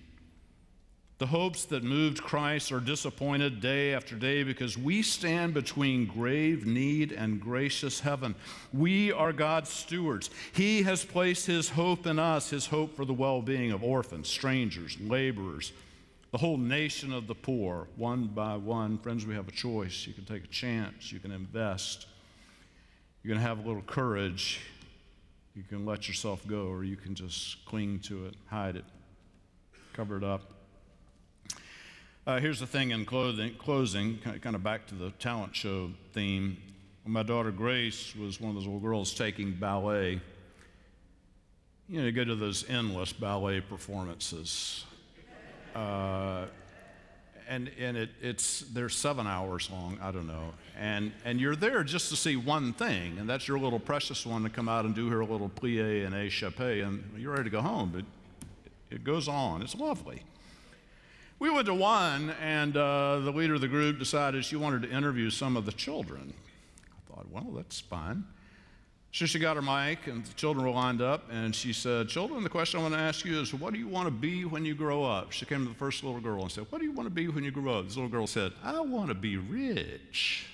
The 1.20 1.26
hopes 1.26 1.66
that 1.66 1.84
moved 1.84 2.22
Christ 2.22 2.72
are 2.72 2.80
disappointed 2.80 3.60
day 3.60 3.96
after 3.96 4.16
day 4.16 4.44
because 4.44 4.78
we 4.78 5.02
stand 5.02 5.56
between 5.56 6.06
grave 6.06 6.68
need 6.68 7.12
and 7.12 7.42
gracious 7.42 8.00
heaven. 8.00 8.36
We 8.72 9.12
are 9.12 9.34
God's 9.34 9.72
stewards. 9.72 10.30
He 10.54 10.84
has 10.84 11.04
placed 11.04 11.48
His 11.48 11.70
hope 11.70 12.06
in 12.06 12.20
us, 12.20 12.52
His 12.52 12.68
hope 12.68 12.96
for 12.96 13.04
the 13.04 13.16
well 13.16 13.42
being 13.42 13.72
of 13.72 13.84
orphans, 13.84 14.28
strangers, 14.28 14.96
laborers, 15.02 15.72
the 16.32 16.38
whole 16.38 16.58
nation 16.58 17.12
of 17.12 17.26
the 17.26 17.34
poor, 17.34 17.88
one 17.96 18.28
by 18.28 18.56
one. 18.56 19.00
Friends, 19.00 19.26
we 19.26 19.34
have 19.34 19.48
a 19.48 19.52
choice. 19.52 20.06
You 20.06 20.14
can 20.14 20.26
take 20.26 20.44
a 20.44 20.50
chance, 20.50 21.12
you 21.12 21.20
can 21.20 21.32
invest, 21.32 22.06
you 23.24 23.32
can 23.32 23.42
have 23.42 23.58
a 23.58 23.68
little 23.68 23.82
courage, 23.82 24.60
you 25.56 25.64
can 25.64 25.84
let 25.84 26.08
yourself 26.08 26.46
go, 26.46 26.68
or 26.68 26.84
you 26.84 26.96
can 26.96 27.16
just 27.16 27.66
cling 27.66 28.02
to 28.02 28.28
it, 28.28 28.36
hide 28.46 28.76
it, 28.76 28.86
cover 29.94 30.16
it 30.16 30.24
up. 30.24 30.57
Uh, 32.28 32.42
here's 32.42 32.60
the 32.60 32.68
thing 32.68 32.92
in 32.92 33.06
clothing, 33.06 33.56
closing, 33.58 34.18
kind 34.18 34.54
of 34.54 34.62
back 34.62 34.86
to 34.86 34.94
the 34.94 35.12
talent 35.12 35.56
show 35.56 35.90
theme. 36.12 36.58
My 37.06 37.24
daughter 37.24 37.52
Grace 37.52 38.14
was 38.18 38.42
one 38.42 38.50
of 38.50 38.56
those 38.56 38.66
little 38.66 38.82
girls 38.82 39.14
taking 39.14 39.54
ballet, 39.54 40.20
you 41.88 42.02
know, 42.02 42.06
you 42.06 42.12
go 42.12 42.26
to 42.26 42.36
those 42.36 42.70
endless 42.70 43.14
ballet 43.14 43.62
performances. 43.62 44.84
Uh, 45.74 46.48
and 47.48 47.72
and 47.80 47.96
it, 47.96 48.10
it's 48.22 48.60
they're 48.74 48.90
seven 48.90 49.26
hours 49.26 49.70
long. 49.72 49.98
I 50.02 50.12
don't 50.12 50.28
know, 50.28 50.54
and 50.78 51.14
and 51.24 51.40
you're 51.40 51.56
there 51.56 51.82
just 51.86 52.10
to 52.10 52.18
see 52.18 52.36
one 52.36 52.74
thing, 52.74 53.20
and 53.20 53.30
that's 53.30 53.48
your 53.48 53.58
little 53.58 53.80
precious 53.80 54.26
one 54.26 54.44
to 54.44 54.50
come 54.50 54.68
out 54.68 54.84
and 54.84 54.94
do 54.94 55.08
her 55.08 55.24
little 55.24 55.48
plie 55.48 56.06
and 56.06 56.14
a 56.14 56.28
échappé, 56.28 56.86
and 56.86 57.10
you're 57.18 57.32
ready 57.32 57.46
to 57.46 57.50
go 57.50 57.62
home. 57.62 57.90
But 57.96 58.04
it 58.94 59.06
goes 59.06 59.30
on. 59.30 59.62
It's 59.62 59.76
lovely. 59.76 60.24
We 61.40 61.52
went 61.52 61.68
to 61.68 61.74
one, 61.76 62.32
and 62.42 62.76
uh, 62.76 63.20
the 63.20 63.32
leader 63.32 63.54
of 63.54 63.62
the 63.62 63.68
group 63.68 64.00
decided 64.00 64.44
she 64.44 64.56
wanted 64.56 64.82
to 64.84 64.90
interview 64.90 65.30
some 65.30 65.56
of 65.56 65.66
the 65.66 65.72
children. 65.72 66.34
I 66.88 67.14
thought, 67.14 67.32
well, 67.32 67.52
that's 67.56 67.80
fine. 67.80 68.24
So 69.12 69.28
she 69.28 69.38
got 69.38 69.56
her 69.56 69.62
mic, 69.62 70.08
and 70.08 70.26
the 70.26 70.34
children 70.34 70.66
were 70.66 70.72
lined 70.72 71.02
up, 71.02 71.26
and 71.32 71.56
she 71.56 71.74
said, 71.74 72.10
Children, 72.10 72.44
the 72.44 72.50
question 72.50 72.80
I 72.80 72.84
want 72.84 72.96
to 72.96 73.00
ask 73.00 73.24
you 73.24 73.40
is, 73.40 73.54
what 73.54 73.72
do 73.72 73.80
you 73.80 73.88
want 73.88 74.08
to 74.08 74.12
be 74.12 74.46
when 74.46 74.66
you 74.66 74.74
grow 74.74 75.04
up? 75.04 75.32
She 75.32 75.46
came 75.46 75.64
to 75.64 75.70
the 75.70 75.78
first 75.78 76.04
little 76.04 76.20
girl 76.20 76.42
and 76.42 76.52
said, 76.52 76.66
What 76.72 76.80
do 76.80 76.86
you 76.86 76.92
want 76.92 77.06
to 77.06 77.14
be 77.14 77.28
when 77.28 77.44
you 77.44 77.52
grow 77.52 77.80
up? 77.80 77.86
This 77.86 77.96
little 77.96 78.10
girl 78.10 78.28
said, 78.28 78.52
I 78.64 78.80
want 78.80 79.10
to 79.10 79.16
be 79.16 79.38
rich. 79.38 80.48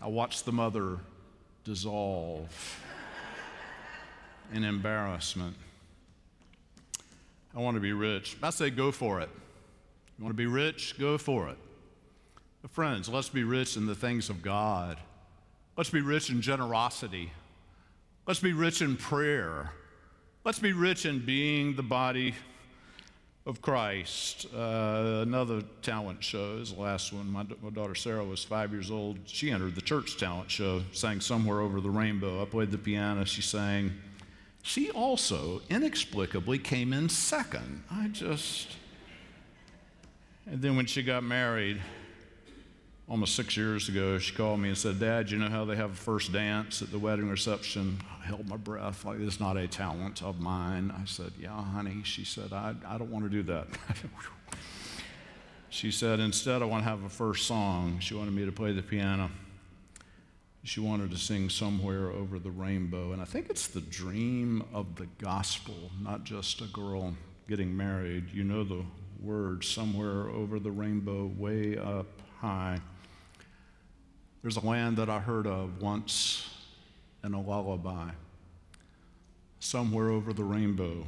I 0.00 0.08
watched 0.08 0.46
the 0.46 0.52
mother 0.52 0.98
dissolve 1.64 2.80
in 4.52 4.64
embarrassment. 4.64 5.56
I 7.54 7.60
want 7.60 7.76
to 7.76 7.80
be 7.80 7.92
rich. 7.92 8.36
I 8.42 8.50
say, 8.50 8.70
go 8.70 8.92
for 8.92 9.20
it. 9.20 9.30
You 10.18 10.24
want 10.24 10.34
to 10.34 10.38
be 10.38 10.46
rich? 10.46 10.98
Go 10.98 11.18
for 11.18 11.48
it. 11.48 11.56
But 12.62 12.70
friends, 12.70 13.08
let's 13.08 13.28
be 13.28 13.44
rich 13.44 13.76
in 13.76 13.86
the 13.86 13.94
things 13.94 14.30
of 14.30 14.42
God. 14.42 14.98
Let's 15.76 15.90
be 15.90 16.00
rich 16.00 16.30
in 16.30 16.42
generosity. 16.42 17.32
Let's 18.26 18.40
be 18.40 18.52
rich 18.52 18.82
in 18.82 18.96
prayer. 18.96 19.70
Let's 20.44 20.58
be 20.58 20.72
rich 20.72 21.06
in 21.06 21.24
being 21.24 21.76
the 21.76 21.82
body 21.82 22.34
of 23.46 23.62
Christ. 23.62 24.46
Uh, 24.54 25.20
another 25.22 25.62
talent 25.82 26.22
show 26.22 26.58
is 26.58 26.74
the 26.74 26.80
last 26.80 27.12
one. 27.12 27.30
My, 27.30 27.46
my, 27.62 27.70
daughter 27.70 27.94
Sarah 27.94 28.24
was 28.24 28.44
five 28.44 28.72
years 28.72 28.90
old. 28.90 29.18
She 29.24 29.50
entered 29.50 29.74
the 29.74 29.80
church 29.80 30.18
talent 30.18 30.50
show, 30.50 30.82
sang 30.92 31.20
Somewhere 31.20 31.60
Over 31.60 31.80
the 31.80 31.90
Rainbow. 31.90 32.42
I 32.42 32.44
played 32.44 32.70
the 32.70 32.78
piano. 32.78 33.24
She 33.24 33.40
sang 33.40 33.92
she 34.68 34.90
also 34.90 35.62
inexplicably 35.70 36.58
came 36.58 36.92
in 36.92 37.08
second. 37.08 37.82
I 37.90 38.08
just. 38.08 38.76
And 40.46 40.60
then 40.60 40.76
when 40.76 40.84
she 40.84 41.02
got 41.02 41.24
married, 41.24 41.80
almost 43.08 43.34
six 43.34 43.56
years 43.56 43.88
ago, 43.88 44.18
she 44.18 44.34
called 44.34 44.60
me 44.60 44.68
and 44.68 44.76
said, 44.76 45.00
Dad, 45.00 45.30
you 45.30 45.38
know 45.38 45.48
how 45.48 45.64
they 45.64 45.74
have 45.74 45.92
a 45.92 45.96
first 45.96 46.34
dance 46.34 46.82
at 46.82 46.90
the 46.90 46.98
wedding 46.98 47.30
reception? 47.30 48.02
I 48.22 48.26
held 48.26 48.46
my 48.46 48.58
breath, 48.58 49.06
like, 49.06 49.20
it's 49.20 49.40
not 49.40 49.56
a 49.56 49.66
talent 49.66 50.22
of 50.22 50.38
mine. 50.38 50.92
I 50.94 51.06
said, 51.06 51.32
Yeah, 51.40 51.62
honey. 51.62 52.02
She 52.04 52.26
said, 52.26 52.52
I, 52.52 52.74
I 52.86 52.98
don't 52.98 53.10
want 53.10 53.24
to 53.24 53.30
do 53.30 53.42
that. 53.44 53.68
she 55.70 55.90
said, 55.90 56.20
Instead, 56.20 56.60
I 56.60 56.66
want 56.66 56.84
to 56.84 56.90
have 56.90 57.04
a 57.04 57.08
first 57.08 57.46
song. 57.46 58.00
She 58.00 58.12
wanted 58.12 58.34
me 58.34 58.44
to 58.44 58.52
play 58.52 58.72
the 58.72 58.82
piano 58.82 59.30
she 60.68 60.80
wanted 60.80 61.10
to 61.10 61.16
sing 61.16 61.48
somewhere 61.48 62.10
over 62.10 62.38
the 62.38 62.50
rainbow. 62.50 63.12
And 63.12 63.22
I 63.22 63.24
think 63.24 63.48
it's 63.48 63.68
the 63.68 63.80
dream 63.80 64.62
of 64.74 64.96
the 64.96 65.06
gospel, 65.16 65.90
not 65.98 66.24
just 66.24 66.60
a 66.60 66.66
girl 66.66 67.14
getting 67.48 67.74
married. 67.74 68.26
You 68.34 68.44
know 68.44 68.64
the 68.64 68.84
words 69.18 69.66
somewhere 69.66 70.28
over 70.28 70.58
the 70.58 70.70
rainbow, 70.70 71.32
way 71.38 71.78
up 71.78 72.06
high. 72.38 72.80
There's 74.42 74.58
a 74.58 74.66
land 74.66 74.98
that 74.98 75.08
I 75.08 75.20
heard 75.20 75.46
of 75.46 75.80
once 75.80 76.46
in 77.24 77.32
a 77.32 77.40
lullaby. 77.40 78.10
Somewhere 79.60 80.10
over 80.10 80.34
the 80.34 80.44
rainbow, 80.44 81.06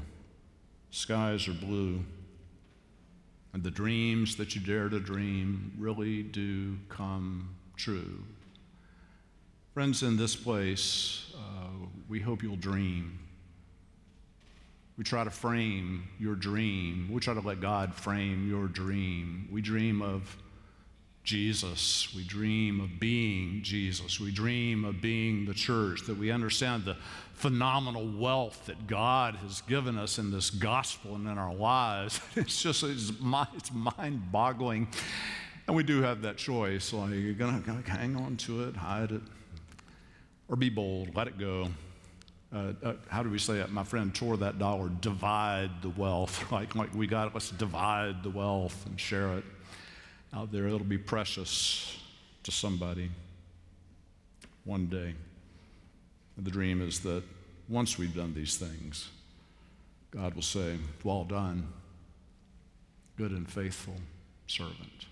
skies 0.90 1.46
are 1.48 1.52
blue, 1.52 2.02
and 3.52 3.62
the 3.62 3.70
dreams 3.70 4.36
that 4.36 4.54
you 4.54 4.62
dare 4.62 4.88
to 4.88 5.00
dream 5.00 5.72
really 5.78 6.22
do 6.22 6.78
come 6.88 7.56
true. 7.76 8.24
Friends, 9.74 10.02
in 10.02 10.16
this 10.16 10.34
place, 10.34 11.32
uh, 11.36 11.86
we 12.08 12.18
hope 12.18 12.42
you'll 12.42 12.56
dream. 12.56 13.20
We 14.98 15.04
try 15.04 15.22
to 15.22 15.30
frame 15.30 16.08
your 16.18 16.34
dream. 16.34 17.08
We 17.12 17.20
try 17.20 17.34
to 17.34 17.40
let 17.40 17.60
God 17.60 17.94
frame 17.94 18.50
your 18.50 18.66
dream. 18.66 19.48
We 19.50 19.62
dream 19.62 20.02
of 20.02 20.36
Jesus. 21.22 22.12
We 22.16 22.24
dream 22.24 22.80
of 22.80 22.98
being 22.98 23.62
Jesus. 23.62 24.18
We 24.18 24.32
dream 24.32 24.84
of 24.84 25.00
being 25.00 25.46
the 25.46 25.54
church, 25.54 26.04
that 26.08 26.18
we 26.18 26.32
understand 26.32 26.84
the 26.84 26.96
phenomenal 27.34 28.10
wealth 28.18 28.66
that 28.66 28.88
God 28.88 29.36
has 29.36 29.60
given 29.62 29.96
us 29.96 30.18
in 30.18 30.32
this 30.32 30.50
gospel 30.50 31.14
and 31.14 31.28
in 31.28 31.38
our 31.38 31.54
lives. 31.54 32.20
It's 32.34 32.60
just, 32.60 32.82
it's, 32.82 33.12
mind 33.20 34.32
boggling. 34.32 34.88
And 35.68 35.76
we 35.76 35.84
do 35.84 36.02
have 36.02 36.22
that 36.22 36.38
choice. 36.38 36.92
Like, 36.92 37.12
you're 37.12 37.34
going 37.34 37.62
to 37.62 37.70
hang 37.88 38.16
on 38.16 38.36
to 38.38 38.64
it, 38.64 38.74
hide 38.74 39.12
it, 39.12 39.22
or 40.50 40.56
be 40.56 40.68
bold, 40.68 41.14
let 41.14 41.28
it 41.28 41.38
go. 41.38 41.68
Uh, 42.52 42.72
uh, 42.82 42.92
how 43.08 43.22
do 43.22 43.30
we 43.30 43.38
say 43.38 43.60
it? 43.60 43.70
My 43.70 43.84
friend 43.84 44.12
tore 44.12 44.36
that 44.38 44.58
dollar, 44.58 44.88
divide 45.00 45.70
the 45.80 45.90
wealth. 45.90 46.50
like, 46.52 46.74
like 46.74 46.92
we 46.92 47.06
got 47.06 47.28
it, 47.28 47.34
let's 47.34 47.50
divide 47.50 48.24
the 48.24 48.30
wealth 48.30 48.84
and 48.86 48.98
share 48.98 49.38
it 49.38 49.44
out 50.34 50.50
there. 50.50 50.66
It'll 50.66 50.80
be 50.80 50.98
precious 50.98 51.96
to 52.42 52.50
somebody 52.50 53.10
one 54.64 54.86
day. 54.86 55.14
And 56.36 56.44
the 56.44 56.50
dream 56.50 56.82
is 56.82 57.00
that 57.00 57.22
once 57.68 57.96
we've 57.96 58.14
done 58.14 58.34
these 58.34 58.56
things, 58.56 59.08
God 60.10 60.34
will 60.34 60.42
say, 60.42 60.76
Well 61.04 61.24
done, 61.24 61.68
good 63.16 63.30
and 63.30 63.48
faithful 63.48 63.94
servant. 64.48 65.06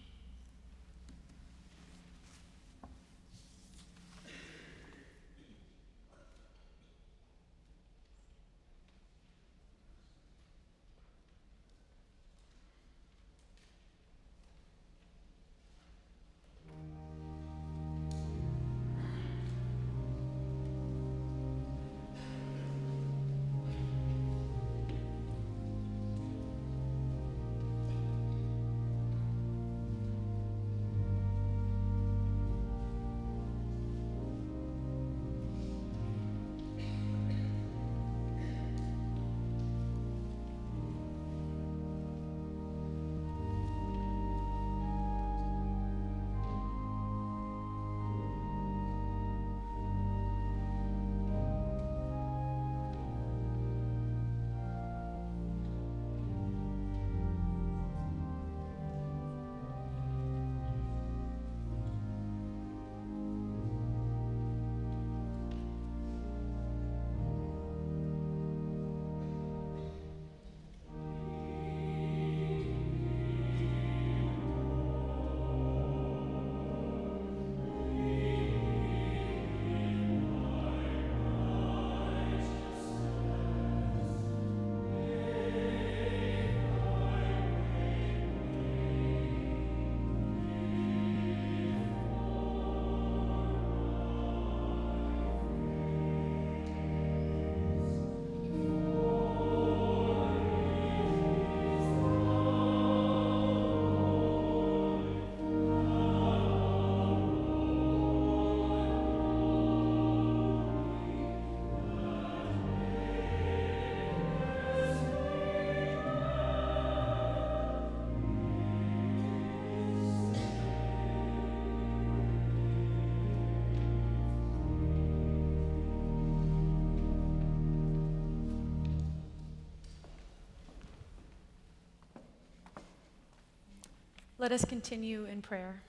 Let 134.40 134.52
us 134.52 134.64
continue 134.64 135.24
in 135.24 135.42
prayer. 135.42 135.82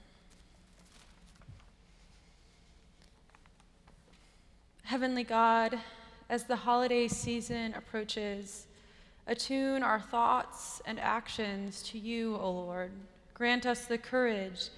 Heavenly 4.86 5.24
God, 5.24 5.78
as 6.32 6.46
the 6.46 6.56
holiday 6.56 7.08
season 7.08 7.76
approaches, 7.76 8.66
attune 9.28 9.84
our 9.84 10.00
thoughts 10.00 10.82
and 10.88 11.00
actions 11.00 11.84
to 11.90 12.00
you, 12.00 12.38
O 12.38 12.50
Lord. 12.50 12.90
Grant 13.36 13.68
us 13.68 13.86
the 13.86 14.00
courage 14.00 14.70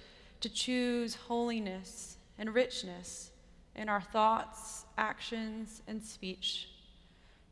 to 0.42 0.50
choose 0.50 1.14
holiness 1.14 2.18
and 2.38 2.54
richness 2.54 3.30
in 3.74 3.88
our 3.88 4.02
thoughts, 4.02 4.84
actions, 4.98 5.80
and 5.88 6.02
speech, 6.04 6.68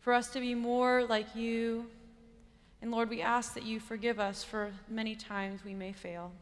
for 0.01 0.12
us 0.12 0.29
to 0.35 0.41
be 0.41 0.55
more 0.55 1.07
like 1.09 1.35
you. 1.35 1.87
And 2.83 2.91
Lord, 2.91 3.11
we 3.11 3.20
ask 3.20 3.55
that 3.55 3.64
you 3.64 3.78
forgive 3.78 4.18
us 4.18 4.43
for 4.43 4.72
many 4.89 5.14
times 5.14 5.64
we 5.64 5.74
may 5.74 5.93
fail. 5.93 6.33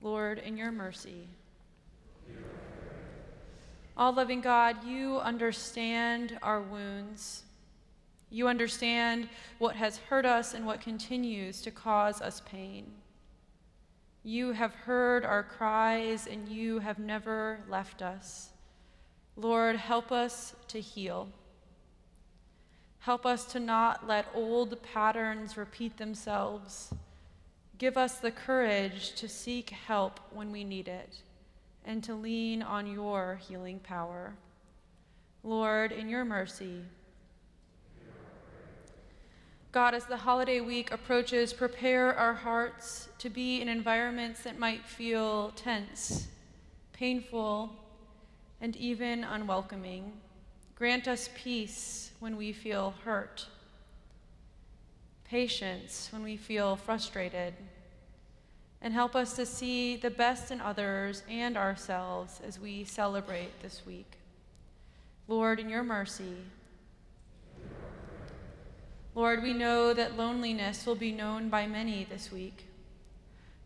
Lord, 0.00 0.38
in 0.38 0.56
your 0.56 0.72
mercy. 0.72 1.28
All 3.96 4.12
loving 4.12 4.40
God, 4.40 4.84
you 4.84 5.18
understand 5.20 6.38
our 6.42 6.60
wounds. 6.60 7.44
You 8.30 8.48
understand 8.48 9.28
what 9.58 9.76
has 9.76 9.98
hurt 9.98 10.26
us 10.26 10.54
and 10.54 10.66
what 10.66 10.80
continues 10.80 11.60
to 11.62 11.70
cause 11.70 12.20
us 12.20 12.42
pain. 12.44 12.90
You 14.24 14.52
have 14.52 14.74
heard 14.74 15.24
our 15.24 15.42
cries 15.42 16.26
and 16.26 16.48
you 16.48 16.80
have 16.80 16.98
never 16.98 17.60
left 17.68 18.02
us. 18.02 18.48
Lord, 19.36 19.76
help 19.76 20.10
us 20.10 20.56
to 20.68 20.80
heal. 20.80 21.28
Help 23.04 23.26
us 23.26 23.44
to 23.44 23.60
not 23.60 24.08
let 24.08 24.24
old 24.32 24.82
patterns 24.82 25.58
repeat 25.58 25.98
themselves. 25.98 26.90
Give 27.76 27.98
us 27.98 28.16
the 28.16 28.30
courage 28.30 29.12
to 29.16 29.28
seek 29.28 29.68
help 29.68 30.20
when 30.32 30.50
we 30.50 30.64
need 30.64 30.88
it 30.88 31.16
and 31.84 32.02
to 32.02 32.14
lean 32.14 32.62
on 32.62 32.86
your 32.86 33.38
healing 33.46 33.78
power. 33.78 34.32
Lord, 35.42 35.92
in 35.92 36.08
your 36.08 36.24
mercy, 36.24 36.80
God, 39.70 39.92
as 39.92 40.06
the 40.06 40.16
holiday 40.16 40.62
week 40.62 40.90
approaches, 40.90 41.52
prepare 41.52 42.14
our 42.14 42.32
hearts 42.32 43.10
to 43.18 43.28
be 43.28 43.60
in 43.60 43.68
environments 43.68 44.42
that 44.44 44.58
might 44.58 44.86
feel 44.86 45.50
tense, 45.56 46.28
painful, 46.94 47.70
and 48.62 48.74
even 48.76 49.24
unwelcoming. 49.24 50.10
Grant 50.76 51.06
us 51.06 51.30
peace 51.34 52.10
when 52.18 52.36
we 52.36 52.52
feel 52.52 52.94
hurt, 53.04 53.46
patience 55.24 56.08
when 56.10 56.22
we 56.22 56.36
feel 56.36 56.76
frustrated 56.76 57.54
and 58.82 58.92
help 58.92 59.16
us 59.16 59.34
to 59.34 59.46
see 59.46 59.96
the 59.96 60.10
best 60.10 60.50
in 60.50 60.60
others 60.60 61.22
and 61.28 61.56
ourselves 61.56 62.40
as 62.46 62.60
we 62.60 62.84
celebrate 62.84 63.60
this 63.62 63.86
week. 63.86 64.18
Lord, 65.26 65.58
in 65.58 65.70
your 65.70 65.82
mercy, 65.82 66.36
Lord, 69.14 69.42
we 69.42 69.54
know 69.54 69.94
that 69.94 70.18
loneliness 70.18 70.84
will 70.84 70.96
be 70.96 71.12
known 71.12 71.48
by 71.48 71.66
many 71.66 72.04
this 72.04 72.32
week. 72.32 72.66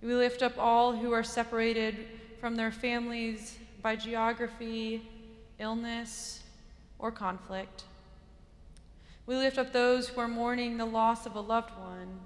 We 0.02 0.14
lift 0.14 0.42
up 0.42 0.58
all 0.58 0.94
who 0.94 1.12
are 1.12 1.24
separated 1.24 2.06
from 2.38 2.54
their 2.54 2.70
families 2.70 3.58
by 3.82 3.96
geography, 3.96 5.08
illness, 5.58 6.42
or 6.98 7.10
conflict. 7.10 7.84
We 9.26 9.36
lift 9.36 9.58
up 9.58 9.72
those 9.72 10.08
who 10.08 10.20
are 10.20 10.28
mourning 10.28 10.76
the 10.76 10.86
loss 10.86 11.26
of 11.26 11.34
a 11.34 11.40
loved 11.40 11.78
one 11.78 12.20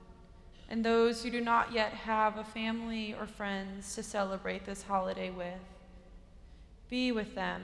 and 0.69 0.85
those 0.85 1.23
who 1.23 1.31
do 1.31 1.41
not 1.41 1.73
yet 1.73 1.93
have 1.93 2.39
a 2.39 2.45
family 2.45 3.15
or 3.19 3.27
friends 3.27 3.95
to 3.95 4.03
celebrate 4.03 4.65
this 4.65 4.83
holiday 4.83 5.31
with. 5.31 5.61
Be 6.89 7.13
with 7.13 7.35
them. 7.35 7.63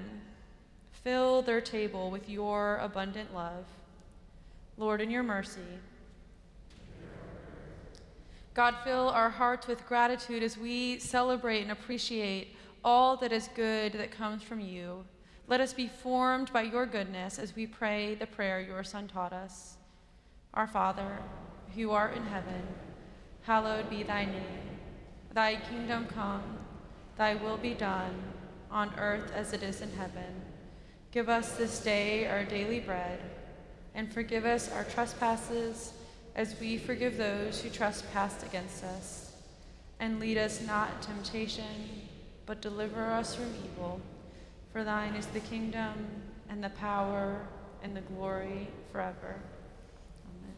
Fill 0.90 1.40
their 1.42 1.60
table 1.60 2.10
with 2.10 2.28
your 2.28 2.76
abundant 2.82 3.32
love. 3.32 3.64
Lord, 4.76 5.00
in 5.00 5.10
your 5.10 5.22
mercy. 5.22 5.60
God, 8.52 8.74
fill 8.84 9.08
our 9.08 9.30
hearts 9.30 9.66
with 9.66 9.86
gratitude 9.86 10.42
as 10.42 10.58
we 10.58 10.98
celebrate 10.98 11.62
and 11.62 11.70
appreciate 11.70 12.56
all 12.84 13.16
that 13.18 13.32
is 13.32 13.48
good 13.54 13.92
that 13.92 14.10
comes 14.10 14.42
from 14.42 14.60
you. 14.60 15.04
Let 15.48 15.62
us 15.62 15.72
be 15.72 15.88
formed 15.88 16.52
by 16.52 16.60
your 16.60 16.84
goodness 16.84 17.38
as 17.38 17.56
we 17.56 17.66
pray 17.66 18.14
the 18.14 18.26
prayer 18.26 18.60
your 18.60 18.84
Son 18.84 19.08
taught 19.08 19.32
us. 19.32 19.78
Our 20.52 20.66
Father, 20.66 21.20
who 21.74 21.90
art 21.90 22.14
in 22.14 22.26
heaven, 22.26 22.62
hallowed 23.40 23.88
be 23.88 24.02
thy 24.02 24.26
name. 24.26 24.78
Thy 25.32 25.56
kingdom 25.56 26.06
come, 26.06 26.58
thy 27.16 27.34
will 27.34 27.56
be 27.56 27.72
done, 27.72 28.14
on 28.70 28.92
earth 28.98 29.32
as 29.34 29.54
it 29.54 29.62
is 29.62 29.80
in 29.80 29.90
heaven. 29.92 30.42
Give 31.12 31.30
us 31.30 31.52
this 31.52 31.80
day 31.80 32.26
our 32.26 32.44
daily 32.44 32.80
bread, 32.80 33.18
and 33.94 34.12
forgive 34.12 34.44
us 34.44 34.70
our 34.70 34.84
trespasses 34.84 35.94
as 36.34 36.60
we 36.60 36.76
forgive 36.76 37.16
those 37.16 37.62
who 37.62 37.70
trespass 37.70 38.42
against 38.42 38.84
us. 38.84 39.32
And 39.98 40.20
lead 40.20 40.36
us 40.36 40.60
not 40.66 40.90
into 40.96 41.08
temptation, 41.08 42.04
but 42.44 42.60
deliver 42.60 43.06
us 43.06 43.34
from 43.34 43.50
evil. 43.64 44.02
For 44.72 44.84
thine 44.84 45.14
is 45.14 45.26
the 45.26 45.40
kingdom, 45.40 45.94
and 46.48 46.62
the 46.62 46.70
power, 46.70 47.46
and 47.82 47.96
the 47.96 48.00
glory 48.02 48.68
forever. 48.92 49.36
Amen. 50.40 50.54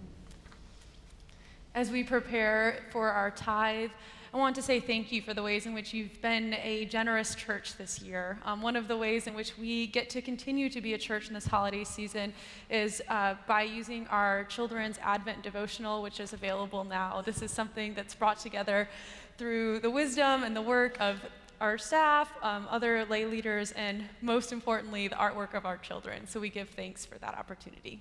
As 1.74 1.90
we 1.90 2.02
prepare 2.02 2.80
for 2.90 3.11
our 3.11 3.30
tithe, 3.30 3.90
I 4.32 4.36
want 4.36 4.54
to 4.56 4.62
say 4.62 4.78
thank 4.78 5.11
you 5.11 5.22
for 5.22 5.34
the 5.34 5.42
ways 5.42 5.66
in 5.66 5.74
which 5.74 5.92
you've 5.92 6.22
been 6.22 6.54
a 6.62 6.84
generous 6.84 7.34
church 7.34 7.76
this 7.76 8.00
year. 8.00 8.38
Um, 8.44 8.62
one 8.62 8.76
of 8.76 8.86
the 8.86 8.96
ways 8.96 9.26
in 9.26 9.34
which 9.34 9.58
we 9.58 9.88
get 9.88 10.08
to 10.11 10.22
continue 10.22 10.70
to 10.70 10.80
be 10.80 10.94
a 10.94 10.98
church 10.98 11.26
in 11.26 11.34
this 11.34 11.46
holiday 11.46 11.82
season 11.82 12.32
is 12.70 13.02
uh, 13.08 13.34
by 13.48 13.62
using 13.62 14.06
our 14.06 14.44
children's 14.44 14.98
Advent 15.02 15.42
devotional, 15.42 16.00
which 16.00 16.20
is 16.20 16.32
available 16.32 16.84
now. 16.84 17.22
This 17.22 17.42
is 17.42 17.50
something 17.50 17.92
that's 17.94 18.14
brought 18.14 18.38
together 18.38 18.88
through 19.36 19.80
the 19.80 19.90
wisdom 19.90 20.44
and 20.44 20.54
the 20.54 20.62
work 20.62 20.96
of 21.00 21.20
our 21.61 21.76
staff, 21.76 22.32
um, 22.42 22.66
other 22.70 23.04
lay 23.04 23.26
leaders, 23.26 23.72
and 23.72 24.04
most 24.22 24.52
importantly, 24.52 25.08
the 25.08 25.16
artwork 25.16 25.54
of 25.54 25.66
our 25.66 25.76
children. 25.76 26.26
So 26.26 26.40
we 26.40 26.48
give 26.48 26.70
thanks 26.70 27.04
for 27.04 27.18
that 27.18 27.36
opportunity. 27.36 28.00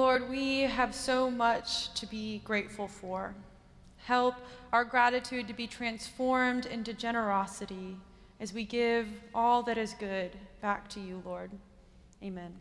Lord, 0.00 0.30
we 0.30 0.60
have 0.60 0.94
so 0.94 1.30
much 1.30 1.92
to 1.92 2.06
be 2.06 2.38
grateful 2.38 2.88
for. 2.88 3.34
Help 3.98 4.34
our 4.72 4.82
gratitude 4.82 5.46
to 5.46 5.52
be 5.52 5.66
transformed 5.66 6.64
into 6.64 6.94
generosity 6.94 7.98
as 8.40 8.54
we 8.54 8.64
give 8.64 9.06
all 9.34 9.62
that 9.64 9.76
is 9.76 9.92
good 9.92 10.30
back 10.62 10.88
to 10.88 11.00
you, 11.00 11.20
Lord. 11.22 11.50
Amen. 12.24 12.54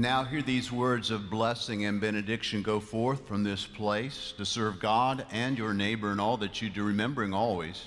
And 0.00 0.06
now 0.06 0.24
hear 0.24 0.40
these 0.40 0.72
words 0.72 1.10
of 1.10 1.28
blessing 1.28 1.84
and 1.84 2.00
benediction 2.00 2.62
go 2.62 2.80
forth 2.80 3.28
from 3.28 3.44
this 3.44 3.66
place 3.66 4.32
to 4.38 4.46
serve 4.46 4.80
God 4.80 5.26
and 5.30 5.58
your 5.58 5.74
neighbor 5.74 6.10
in 6.10 6.18
all 6.18 6.38
that 6.38 6.62
you 6.62 6.70
do, 6.70 6.84
remembering 6.84 7.34
always 7.34 7.84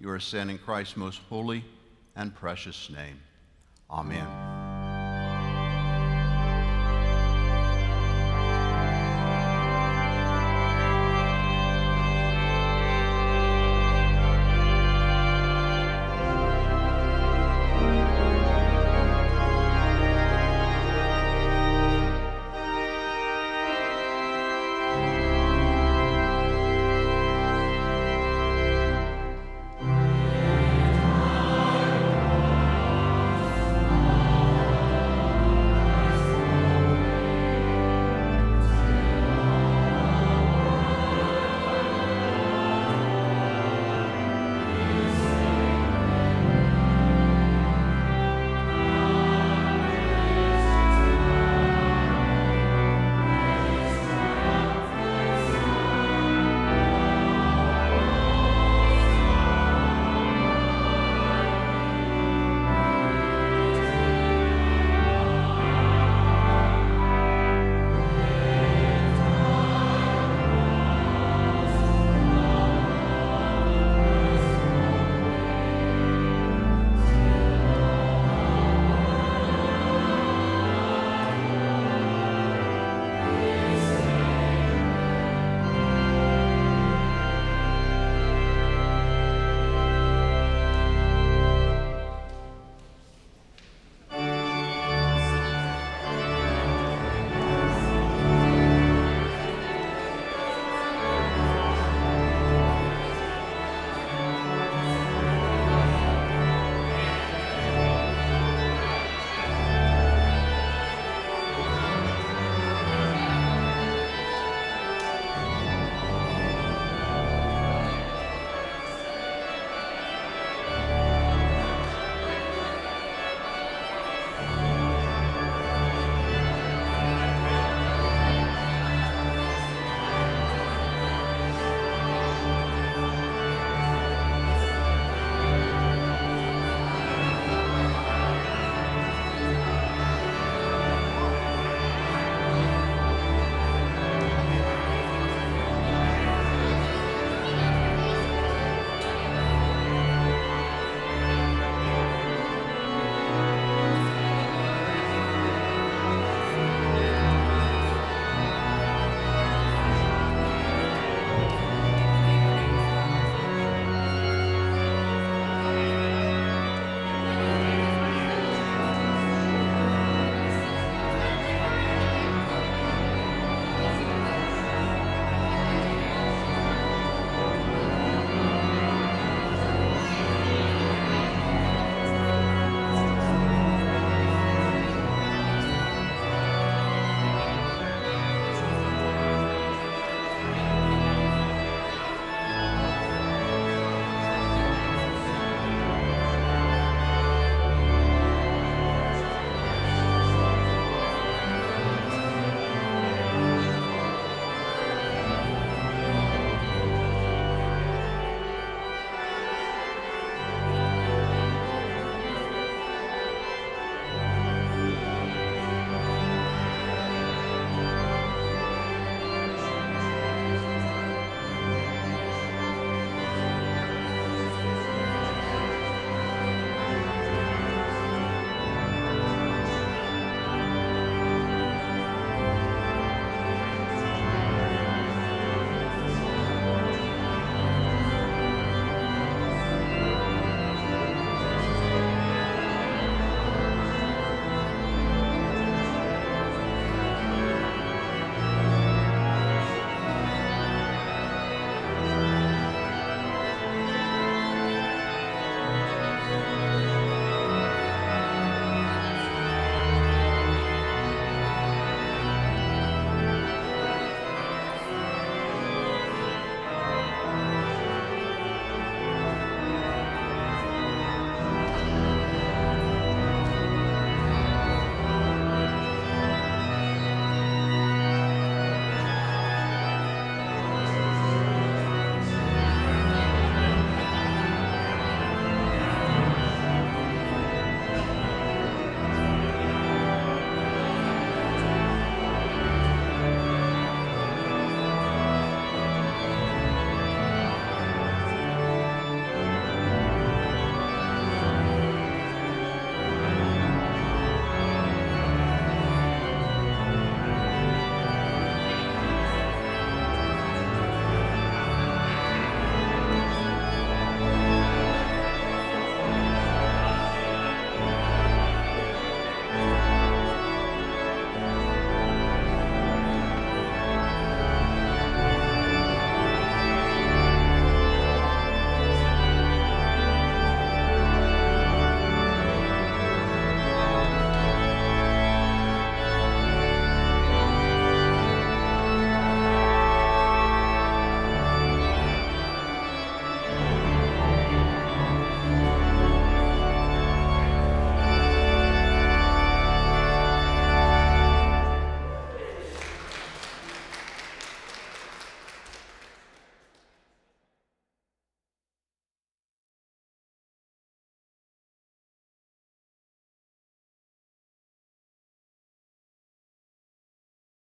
you 0.00 0.10
are 0.10 0.18
sent 0.18 0.50
in 0.50 0.58
Christ's 0.58 0.96
most 0.96 1.20
holy 1.28 1.64
and 2.16 2.34
precious 2.34 2.90
name. 2.90 3.20
Amen. 3.88 4.61